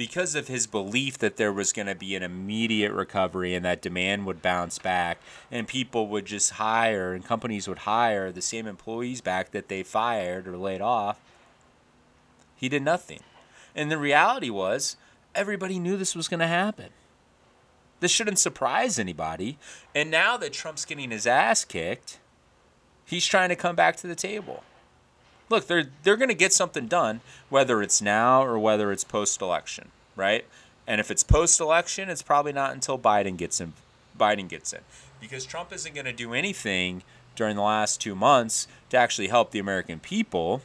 because 0.00 0.34
of 0.34 0.48
his 0.48 0.66
belief 0.66 1.18
that 1.18 1.36
there 1.36 1.52
was 1.52 1.74
going 1.74 1.86
to 1.86 1.94
be 1.94 2.16
an 2.16 2.22
immediate 2.22 2.90
recovery 2.90 3.54
and 3.54 3.62
that 3.66 3.82
demand 3.82 4.24
would 4.24 4.40
bounce 4.40 4.78
back 4.78 5.18
and 5.50 5.68
people 5.68 6.08
would 6.08 6.24
just 6.24 6.52
hire 6.52 7.12
and 7.12 7.22
companies 7.22 7.68
would 7.68 7.80
hire 7.80 8.32
the 8.32 8.40
same 8.40 8.66
employees 8.66 9.20
back 9.20 9.50
that 9.50 9.68
they 9.68 9.82
fired 9.82 10.48
or 10.48 10.56
laid 10.56 10.80
off, 10.80 11.20
he 12.56 12.66
did 12.66 12.82
nothing. 12.82 13.20
And 13.76 13.90
the 13.90 13.98
reality 13.98 14.48
was, 14.48 14.96
everybody 15.34 15.78
knew 15.78 15.98
this 15.98 16.16
was 16.16 16.28
going 16.28 16.40
to 16.40 16.46
happen. 16.46 16.88
This 18.00 18.10
shouldn't 18.10 18.38
surprise 18.38 18.98
anybody. 18.98 19.58
And 19.94 20.10
now 20.10 20.38
that 20.38 20.54
Trump's 20.54 20.86
getting 20.86 21.10
his 21.10 21.26
ass 21.26 21.66
kicked, 21.66 22.20
he's 23.04 23.26
trying 23.26 23.50
to 23.50 23.54
come 23.54 23.76
back 23.76 23.96
to 23.96 24.06
the 24.06 24.14
table. 24.14 24.64
Look, 25.50 25.66
they're 25.66 25.88
they're 26.02 26.16
going 26.16 26.28
to 26.28 26.34
get 26.34 26.52
something 26.52 26.86
done 26.86 27.20
whether 27.50 27.82
it's 27.82 28.00
now 28.00 28.42
or 28.42 28.58
whether 28.58 28.92
it's 28.92 29.04
post-election, 29.04 29.88
right? 30.16 30.46
And 30.86 31.00
if 31.00 31.10
it's 31.10 31.22
post-election, 31.22 32.08
it's 32.08 32.22
probably 32.22 32.52
not 32.52 32.72
until 32.72 32.98
Biden 32.98 33.36
gets 33.36 33.60
in 33.60 33.74
Biden 34.18 34.48
gets 34.48 34.72
in. 34.72 34.80
Because 35.20 35.44
Trump 35.44 35.72
isn't 35.72 35.94
going 35.94 36.06
to 36.06 36.12
do 36.12 36.32
anything 36.32 37.02
during 37.36 37.56
the 37.56 37.62
last 37.62 38.00
2 38.00 38.14
months 38.14 38.66
to 38.88 38.96
actually 38.96 39.28
help 39.28 39.50
the 39.50 39.58
American 39.58 39.98
people. 39.98 40.62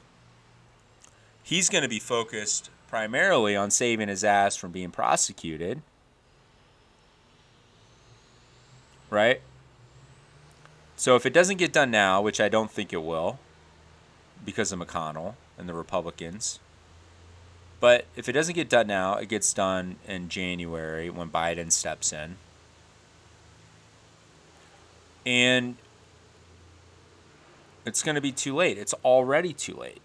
He's 1.44 1.70
going 1.70 1.84
to 1.84 1.90
be 1.90 2.00
focused 2.00 2.70
primarily 2.88 3.56
on 3.56 3.72
saving 3.72 4.08
his 4.08 4.24
ass 4.24 4.56
from 4.56 4.72
being 4.72 4.92
prosecuted 4.92 5.82
right? 9.10 9.42
So 10.96 11.16
if 11.16 11.26
it 11.26 11.34
doesn't 11.34 11.58
get 11.58 11.74
done 11.74 11.92
now, 11.92 12.22
which 12.22 12.40
I 12.40 12.50
don't 12.50 12.72
think 12.72 12.94
it 12.94 13.04
will, 13.04 13.40
because 14.46 14.72
of 14.72 14.80
McConnell 14.80 15.34
and 15.58 15.68
the 15.68 15.74
Republicans, 15.74 16.60
but 17.80 18.06
if 18.16 18.30
it 18.30 18.32
doesn't 18.32 18.56
get 18.56 18.70
done 18.70 18.88
now, 18.88 19.16
it 19.16 19.30
gets 19.30 19.54
done 19.54 19.98
in 20.08 20.30
January 20.30 21.10
when 21.10 21.30
Biden 21.30 21.72
steps 21.72 22.14
in. 22.14 22.38
And 25.26 25.76
it's 27.86 28.02
going 28.02 28.16
to 28.16 28.22
be 28.22 28.32
too 28.32 28.56
late. 28.56 28.78
It's 28.78 28.94
already 29.04 29.54
too 29.54 29.76
late. 29.76 30.02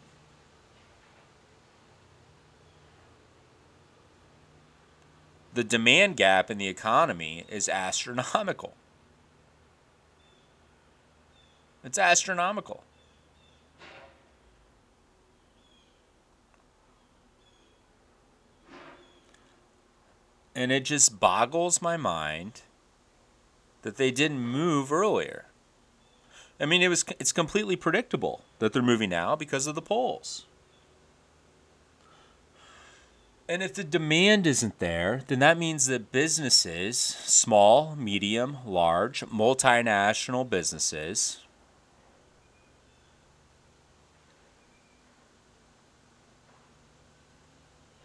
The 5.53 5.65
demand 5.65 6.17
gap 6.17 6.51
in 6.51 6.59
the 6.59 6.69
economy 6.69 7.45
is 7.49 7.69
astronomical. 7.69 8.75
It's 11.83 11.99
astronomical. 11.99 12.83
And 20.61 20.71
it 20.71 20.85
just 20.85 21.19
boggles 21.19 21.81
my 21.81 21.97
mind 21.97 22.61
that 23.81 23.97
they 23.97 24.11
didn't 24.11 24.41
move 24.41 24.93
earlier. 24.93 25.47
I 26.61 26.67
mean, 26.67 26.83
it 26.83 26.89
was 26.89 27.03
it's 27.19 27.33
completely 27.33 27.77
predictable 27.77 28.43
that 28.59 28.75
they're 28.75 28.83
moving 28.83 29.09
now 29.09 29.35
because 29.35 29.67
of 29.67 29.75
the 29.75 29.81
polls. 29.81 30.45
And 33.49 33.63
if 33.63 33.73
the 33.73 33.83
demand 33.83 34.47
isn't 34.47 34.81
there, 34.81 35.23
then 35.29 35.39
that 35.39 35.57
means 35.57 35.87
that 35.87 36.13
businesses, 36.13 36.99
small, 36.99 37.97
medium, 37.97 38.59
large, 38.67 39.23
multinational 39.23 40.47
businesses, 40.47 41.39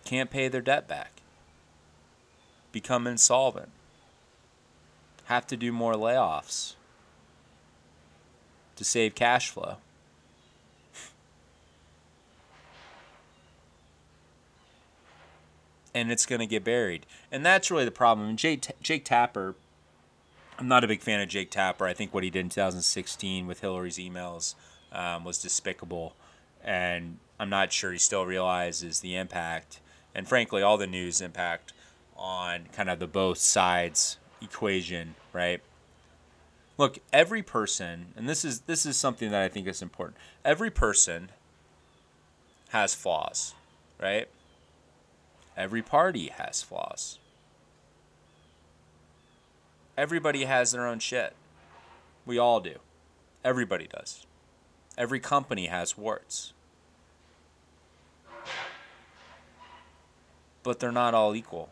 can't 0.05 0.29
pay 0.29 0.47
their 0.47 0.61
debt 0.61 0.87
back, 0.87 1.14
become 2.75 3.07
insolvent, 3.07 3.69
have 5.25 5.47
to 5.47 5.55
do 5.55 5.71
more 5.71 5.93
layoffs 5.93 6.73
to 8.75 8.83
save 8.83 9.15
cash 9.15 9.49
flow. 9.49 9.77
and 15.93 16.11
it's 16.11 16.25
going 16.25 16.39
to 16.39 16.45
get 16.45 16.65
buried. 16.65 17.05
And 17.31 17.45
that's 17.45 17.71
really 17.71 17.85
the 17.85 17.91
problem. 17.91 18.35
Jake, 18.35 18.67
Jake 18.81 19.05
Tapper, 19.05 19.55
I'm 20.59 20.67
not 20.67 20.83
a 20.83 20.87
big 20.87 20.99
fan 20.99 21.21
of 21.21 21.29
Jake 21.29 21.49
Tapper. 21.49 21.85
I 21.85 21.93
think 21.93 22.13
what 22.13 22.25
he 22.25 22.29
did 22.29 22.41
in 22.41 22.49
2016 22.49 23.47
with 23.47 23.61
Hillary's 23.61 23.97
emails 23.97 24.55
um, 24.91 25.23
was 25.23 25.41
despicable. 25.41 26.13
And 26.61 27.19
I'm 27.39 27.49
not 27.49 27.71
sure 27.71 27.93
he 27.93 27.97
still 27.97 28.25
realizes 28.25 28.99
the 28.99 29.15
impact, 29.15 29.79
and 30.13 30.27
frankly, 30.27 30.61
all 30.61 30.77
the 30.77 30.87
news 30.87 31.21
impact 31.21 31.71
on 32.15 32.67
kind 32.71 32.89
of 32.89 32.99
the 32.99 33.07
both 33.07 33.37
sides 33.37 34.17
equation, 34.41 35.15
right? 35.33 35.61
Look, 36.77 36.99
every 37.13 37.41
person, 37.41 38.07
and 38.17 38.27
this 38.27 38.43
is 38.43 38.61
this 38.61 38.85
is 38.85 38.97
something 38.97 39.31
that 39.31 39.41
I 39.41 39.47
think 39.47 39.67
is 39.67 39.81
important. 39.81 40.17
Every 40.43 40.69
person 40.69 41.31
has 42.69 42.93
flaws, 42.93 43.53
right? 44.01 44.27
Every 45.55 45.81
party 45.81 46.27
has 46.37 46.61
flaws. 46.61 47.19
Everybody 49.97 50.43
has 50.43 50.73
their 50.73 50.85
own 50.85 50.99
shit. 50.99 51.33
We 52.25 52.37
all 52.37 52.59
do. 52.59 52.75
Everybody 53.43 53.87
does. 53.87 54.25
Every 54.97 55.19
company 55.19 55.67
has 55.67 55.97
warts. 55.97 56.51
But 60.63 60.79
they're 60.79 60.91
not 60.91 61.13
all 61.13 61.35
equal. 61.35 61.69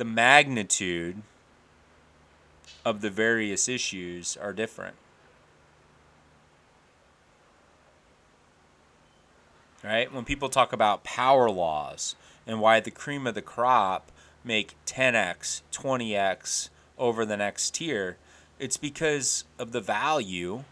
The 0.00 0.06
magnitude 0.06 1.20
of 2.86 3.02
the 3.02 3.10
various 3.10 3.68
issues 3.68 4.34
are 4.34 4.54
different. 4.54 4.96
right? 9.84 10.10
When 10.10 10.24
people 10.24 10.48
talk 10.48 10.72
about 10.72 11.04
power 11.04 11.50
laws 11.50 12.16
and 12.46 12.62
why 12.62 12.80
the 12.80 12.90
cream 12.90 13.26
of 13.26 13.34
the 13.34 13.42
crop 13.42 14.10
make 14.42 14.74
10x, 14.86 15.60
20x 15.70 16.70
over 16.96 17.26
the 17.26 17.36
next 17.36 17.74
tier, 17.74 18.16
it's 18.58 18.78
because 18.78 19.44
of 19.58 19.72
the 19.72 19.82
value 19.82 20.64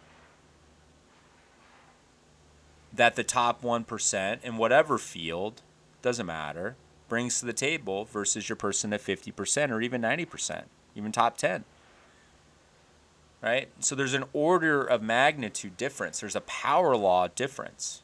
that 2.94 3.14
the 3.14 3.24
top 3.24 3.60
1% 3.60 4.42
in 4.42 4.56
whatever 4.56 4.96
field, 4.96 5.60
doesn't 6.00 6.24
matter, 6.24 6.76
brings 7.08 7.40
to 7.40 7.46
the 7.46 7.52
table 7.52 8.04
versus 8.04 8.48
your 8.48 8.56
person 8.56 8.92
at 8.92 9.00
50% 9.00 9.70
or 9.70 9.80
even 9.80 10.02
90%, 10.02 10.64
even 10.94 11.12
top 11.12 11.36
10. 11.36 11.64
Right? 13.40 13.68
So 13.80 13.94
there's 13.94 14.14
an 14.14 14.24
order 14.32 14.82
of 14.82 15.00
magnitude 15.00 15.76
difference. 15.76 16.20
There's 16.20 16.36
a 16.36 16.40
power 16.42 16.96
law 16.96 17.28
difference. 17.28 18.02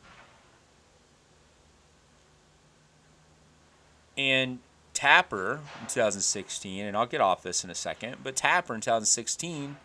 And 4.17 4.61
Tapper 4.95 5.61
in 5.81 5.89
2016, 5.89 6.87
and 6.87 6.97
I'll 6.97 7.05
get 7.07 7.21
off 7.21 7.43
this 7.43 7.65
in 7.65 7.71
a 7.71 7.75
second, 7.75 8.19
but 8.23 8.37
Tapper 8.37 8.75
in 8.75 8.81
2016 8.81 9.77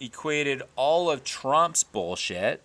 equated 0.00 0.62
all 0.74 1.10
of 1.10 1.22
Trump's 1.22 1.84
bullshit, 1.84 2.62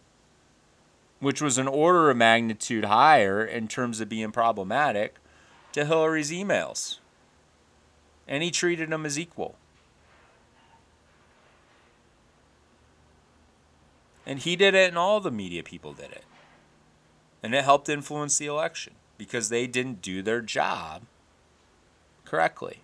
which 1.19 1.41
was 1.41 1.57
an 1.57 1.67
order 1.67 2.09
of 2.09 2.17
magnitude 2.17 2.85
higher 2.85 3.43
in 3.43 3.67
terms 3.67 3.99
of 3.99 4.09
being 4.09 4.31
problematic, 4.31 5.15
to 5.73 5.85
Hillary's 5.85 6.31
emails. 6.31 6.99
And 8.27 8.43
he 8.43 8.51
treated 8.51 8.89
them 8.89 9.05
as 9.05 9.19
equal. 9.19 9.55
And 14.25 14.39
he 14.39 14.55
did 14.55 14.75
it, 14.75 14.89
and 14.89 14.97
all 14.97 15.19
the 15.19 15.31
media 15.31 15.63
people 15.63 15.93
did 15.93 16.11
it. 16.11 16.23
And 17.41 17.55
it 17.55 17.63
helped 17.63 17.89
influence 17.89 18.37
the 18.37 18.45
election 18.45 18.93
because 19.17 19.49
they 19.49 19.65
didn't 19.65 20.01
do 20.01 20.21
their 20.21 20.41
job 20.41 21.03
correctly. 22.25 22.81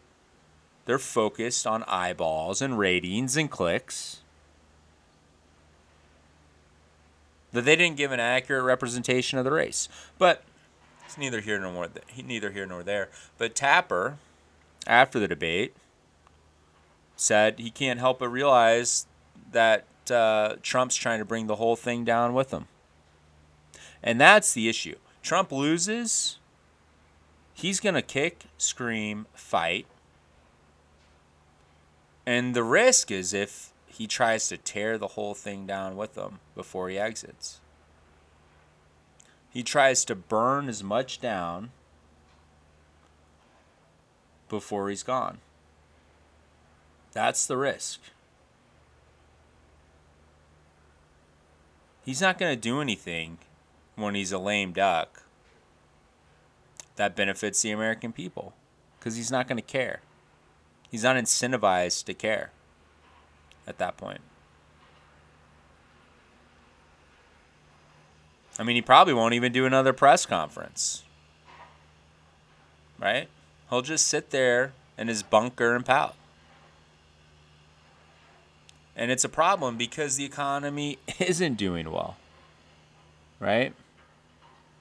They're 0.85 0.99
focused 0.99 1.67
on 1.67 1.83
eyeballs 1.83 2.61
and 2.61 2.77
ratings 2.79 3.37
and 3.37 3.49
clicks. 3.49 4.21
That 7.55 7.63
they 7.63 7.77
didn't 7.77 7.95
give 7.95 8.11
an 8.11 8.19
accurate 8.19 8.65
representation 8.65 9.39
of 9.39 9.45
the 9.45 9.51
race. 9.51 9.87
But 10.17 10.43
it's 11.05 11.17
neither 11.17 11.39
here 11.39 11.57
nor 11.57 11.87
neither 12.21 12.51
here 12.51 12.65
nor 12.65 12.83
there. 12.83 13.07
But 13.37 13.55
Tapper, 13.55 14.17
after 14.85 15.19
the 15.19 15.27
debate, 15.29 15.73
said 17.15 17.57
he 17.57 17.71
can't 17.71 17.97
help 17.97 18.19
but 18.19 18.27
realize 18.27 19.07
that 19.53 19.85
uh, 20.11 20.55
Trump's 20.61 20.97
trying 20.97 21.19
to 21.19 21.25
bring 21.25 21.47
the 21.47 21.55
whole 21.55 21.77
thing 21.77 22.03
down 22.03 22.33
with 22.33 22.51
him. 22.51 22.67
And 24.03 24.19
that's 24.19 24.51
the 24.51 24.67
issue. 24.67 24.97
Trump 25.23 25.49
loses, 25.49 26.37
he's 27.53 27.79
going 27.79 27.95
to 27.95 28.01
kick, 28.01 28.43
scream, 28.57 29.27
fight. 29.33 29.87
And 32.25 32.53
the 32.53 32.63
risk 32.63 33.11
is 33.11 33.33
if 33.33 33.71
he 33.97 34.07
tries 34.07 34.49
to 34.49 34.57
tear 34.57 34.97
the 34.97 35.09
whole 35.09 35.33
thing 35.33 35.65
down 35.65 35.95
with 35.95 36.17
him 36.17 36.39
before 36.53 36.89
he 36.89 36.99
exits. 36.99 37.61
He 39.49 39.63
tries 39.63 40.03
to 40.03 40.15
burn 40.15 40.67
as 40.67 40.83
much 40.83 41.21
down 41.21 41.71
before 44.49 44.89
he's 44.89 45.01
gone. 45.01 45.37
That's 47.13 47.47
the 47.47 47.55
risk. 47.55 48.01
He's 52.03 52.19
not 52.19 52.37
going 52.37 52.53
to 52.53 52.61
do 52.61 52.81
anything 52.81 53.37
when 53.95 54.13
he's 54.13 54.33
a 54.33 54.37
lame 54.37 54.73
duck 54.73 55.23
that 56.97 57.15
benefits 57.15 57.61
the 57.61 57.71
American 57.71 58.11
people 58.11 58.53
because 58.99 59.15
he's 59.15 59.31
not 59.31 59.47
going 59.47 59.55
to 59.55 59.61
care. 59.61 60.01
He's 60.91 61.03
not 61.03 61.15
incentivized 61.15 62.03
to 62.03 62.13
care 62.13 62.51
at 63.67 63.77
that 63.77 63.97
point. 63.97 64.21
I 68.57 68.63
mean, 68.63 68.75
he 68.75 68.81
probably 68.81 69.13
won't 69.13 69.33
even 69.33 69.51
do 69.51 69.65
another 69.65 69.93
press 69.93 70.25
conference. 70.25 71.03
Right? 72.99 73.27
He'll 73.69 73.81
just 73.81 74.07
sit 74.07 74.29
there 74.29 74.73
in 74.97 75.07
his 75.07 75.23
bunker 75.23 75.75
and 75.75 75.85
pout. 75.85 76.15
And 78.95 79.11
it's 79.11 79.25
a 79.25 79.29
problem 79.29 79.75
because 79.77 80.15
the 80.15 80.23
economy 80.23 80.99
isn't 81.19 81.55
doing 81.55 81.91
well. 81.91 82.15
Right? 83.39 83.73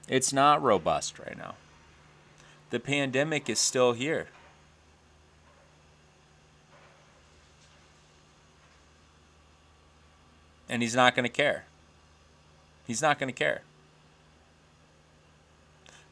It's 0.07 0.31
not 0.31 0.61
robust 0.63 1.19
right 1.19 1.37
now. 1.37 1.55
The 2.69 2.79
pandemic 2.79 3.49
is 3.49 3.59
still 3.59 3.93
here. 3.93 4.27
And 10.75 10.83
he's 10.83 10.93
not 10.93 11.15
going 11.15 11.23
to 11.23 11.29
care. 11.29 11.63
He's 12.85 13.01
not 13.01 13.17
going 13.17 13.29
to 13.29 13.33
care. 13.33 13.61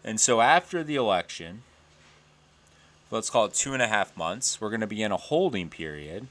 And 0.06 0.22
so 0.22 0.40
after 0.40 0.86
the 0.86 0.96
election, 0.96 1.64
let's 3.12 3.30
call 3.30 3.44
it 3.44 3.54
two 3.54 3.74
and 3.74 3.82
a 3.82 3.90
half 3.90 4.16
months, 4.16 4.62
we're 4.62 4.70
going 4.70 4.80
to 4.80 4.88
be 4.88 5.04
in 5.04 5.12
a 5.12 5.18
holding 5.18 5.68
period 5.68 6.28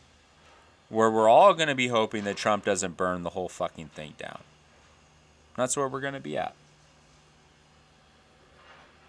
where 0.88 1.10
we're 1.10 1.28
all 1.28 1.52
going 1.52 1.68
to 1.68 1.74
be 1.74 1.88
hoping 1.88 2.24
that 2.24 2.38
Trump 2.38 2.64
doesn't 2.64 2.96
burn 2.96 3.22
the 3.22 3.28
whole 3.28 3.50
fucking 3.50 3.88
thing 3.88 4.14
down. 4.16 4.40
That's 5.54 5.76
where 5.76 5.86
we're 5.86 6.00
going 6.00 6.14
to 6.14 6.18
be 6.18 6.38
at. 6.38 6.54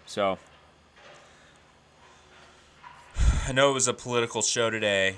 So, 0.04 0.36
I 3.48 3.52
know 3.52 3.70
it 3.70 3.72
was 3.72 3.88
a 3.88 3.94
political 3.94 4.42
show 4.42 4.68
today, 4.68 5.16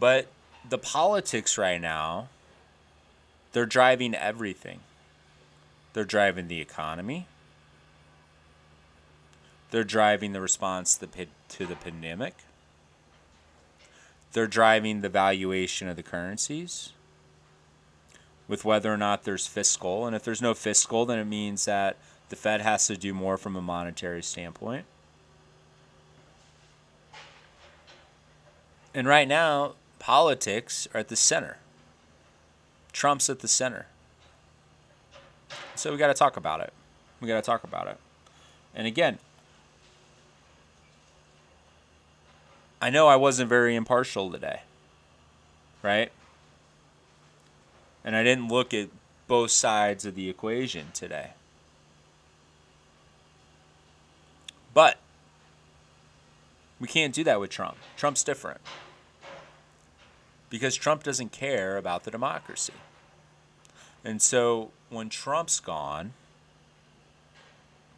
but 0.00 0.28
the 0.66 0.78
politics 0.78 1.58
right 1.58 1.78
now, 1.78 2.30
they're 3.56 3.64
driving 3.64 4.14
everything. 4.14 4.80
They're 5.94 6.04
driving 6.04 6.48
the 6.48 6.60
economy. 6.60 7.26
They're 9.70 9.82
driving 9.82 10.34
the 10.34 10.42
response 10.42 10.94
to 10.96 11.06
the, 11.06 11.26
to 11.48 11.64
the 11.64 11.74
pandemic. 11.74 12.34
They're 14.34 14.46
driving 14.46 15.00
the 15.00 15.08
valuation 15.08 15.88
of 15.88 15.96
the 15.96 16.02
currencies 16.02 16.92
with 18.46 18.66
whether 18.66 18.92
or 18.92 18.98
not 18.98 19.24
there's 19.24 19.46
fiscal. 19.46 20.06
And 20.06 20.14
if 20.14 20.22
there's 20.22 20.42
no 20.42 20.52
fiscal, 20.52 21.06
then 21.06 21.18
it 21.18 21.24
means 21.24 21.64
that 21.64 21.96
The 22.28 22.36
Fed 22.36 22.60
has 22.60 22.86
to 22.88 22.96
do 22.98 23.14
more 23.14 23.38
from 23.38 23.56
a 23.56 23.62
monetary 23.62 24.22
standpoint. 24.22 24.84
And 28.92 29.08
right 29.08 29.26
now, 29.26 29.76
politics 29.98 30.86
are 30.92 31.00
at 31.00 31.08
the 31.08 31.16
center. 31.16 31.56
Trump's 32.96 33.28
at 33.28 33.40
the 33.40 33.48
center. 33.48 33.84
So 35.74 35.92
we 35.92 35.98
got 35.98 36.06
to 36.06 36.14
talk 36.14 36.38
about 36.38 36.62
it. 36.62 36.72
We 37.20 37.28
got 37.28 37.36
to 37.36 37.42
talk 37.42 37.62
about 37.62 37.88
it. 37.88 37.98
And 38.74 38.86
again, 38.86 39.18
I 42.80 42.88
know 42.88 43.06
I 43.06 43.16
wasn't 43.16 43.50
very 43.50 43.74
impartial 43.74 44.30
today, 44.30 44.60
right? 45.82 46.10
And 48.02 48.16
I 48.16 48.22
didn't 48.22 48.48
look 48.48 48.72
at 48.72 48.88
both 49.28 49.50
sides 49.50 50.06
of 50.06 50.14
the 50.14 50.30
equation 50.30 50.86
today. 50.94 51.32
But 54.72 54.96
we 56.80 56.88
can't 56.88 57.12
do 57.12 57.24
that 57.24 57.40
with 57.40 57.50
Trump. 57.50 57.76
Trump's 57.98 58.24
different. 58.24 58.62
Because 60.48 60.76
Trump 60.76 61.02
doesn't 61.02 61.32
care 61.32 61.76
about 61.76 62.04
the 62.04 62.10
democracy. 62.10 62.74
And 64.04 64.22
so 64.22 64.70
when 64.88 65.08
Trump's 65.08 65.58
gone, 65.58 66.12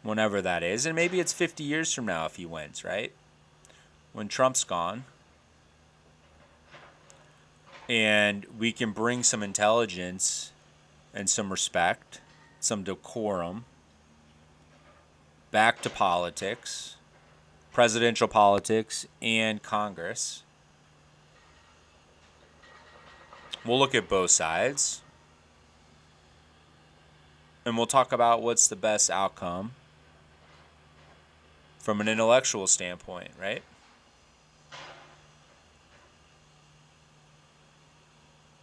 whenever 0.01 0.41
that 0.41 0.63
is, 0.63 0.85
and 0.85 0.95
maybe 0.95 1.19
it's 1.19 1.33
50 1.33 1.63
years 1.63 1.93
from 1.93 2.05
now 2.05 2.25
if 2.25 2.37
he 2.37 2.45
wins, 2.45 2.83
right? 2.83 3.11
When 4.13 4.27
Trump's 4.27 4.63
gone, 4.63 5.05
and 7.87 8.45
we 8.57 8.71
can 8.71 8.91
bring 8.91 9.23
some 9.23 9.43
intelligence 9.43 10.51
and 11.13 11.29
some 11.29 11.51
respect, 11.51 12.21
some 12.59 12.83
decorum 12.83 13.65
back 15.51 15.81
to 15.81 15.89
politics, 15.89 16.95
presidential 17.73 18.27
politics, 18.27 19.07
and 19.21 19.63
Congress. 19.63 20.43
We'll 23.69 23.77
look 23.77 23.93
at 23.93 24.09
both 24.09 24.31
sides 24.31 25.01
and 27.63 27.77
we'll 27.77 27.85
talk 27.85 28.11
about 28.11 28.41
what's 28.41 28.67
the 28.67 28.75
best 28.75 29.11
outcome 29.11 29.73
from 31.77 32.01
an 32.01 32.07
intellectual 32.07 32.65
standpoint, 32.65 33.29
right? 33.39 33.61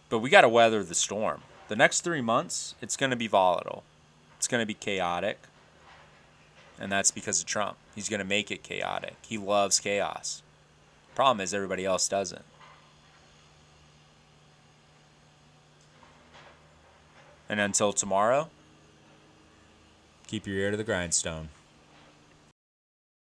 But 0.09 0.19
we 0.19 0.29
got 0.29 0.41
to 0.41 0.49
weather 0.49 0.83
the 0.83 0.93
storm. 0.93 1.39
The 1.69 1.77
next 1.77 2.01
three 2.01 2.19
months, 2.19 2.75
it's 2.81 2.97
going 2.97 3.11
to 3.11 3.15
be 3.15 3.27
volatile. 3.27 3.83
It's 4.35 4.49
going 4.49 4.61
to 4.61 4.67
be 4.67 4.73
chaotic. 4.73 5.39
And 6.77 6.91
that's 6.91 7.11
because 7.11 7.39
of 7.39 7.45
Trump. 7.45 7.77
He's 7.95 8.09
going 8.09 8.19
to 8.19 8.25
make 8.25 8.51
it 8.51 8.61
chaotic. 8.61 9.15
He 9.25 9.37
loves 9.37 9.79
chaos. 9.79 10.41
Problem 11.15 11.39
is, 11.39 11.53
everybody 11.53 11.85
else 11.85 12.09
doesn't. 12.09 12.43
And 17.49 17.59
until 17.59 17.93
tomorrow, 17.93 18.49
keep 20.27 20.45
your 20.45 20.57
ear 20.57 20.71
to 20.71 20.77
the 20.77 20.83
grindstone. 20.83 21.49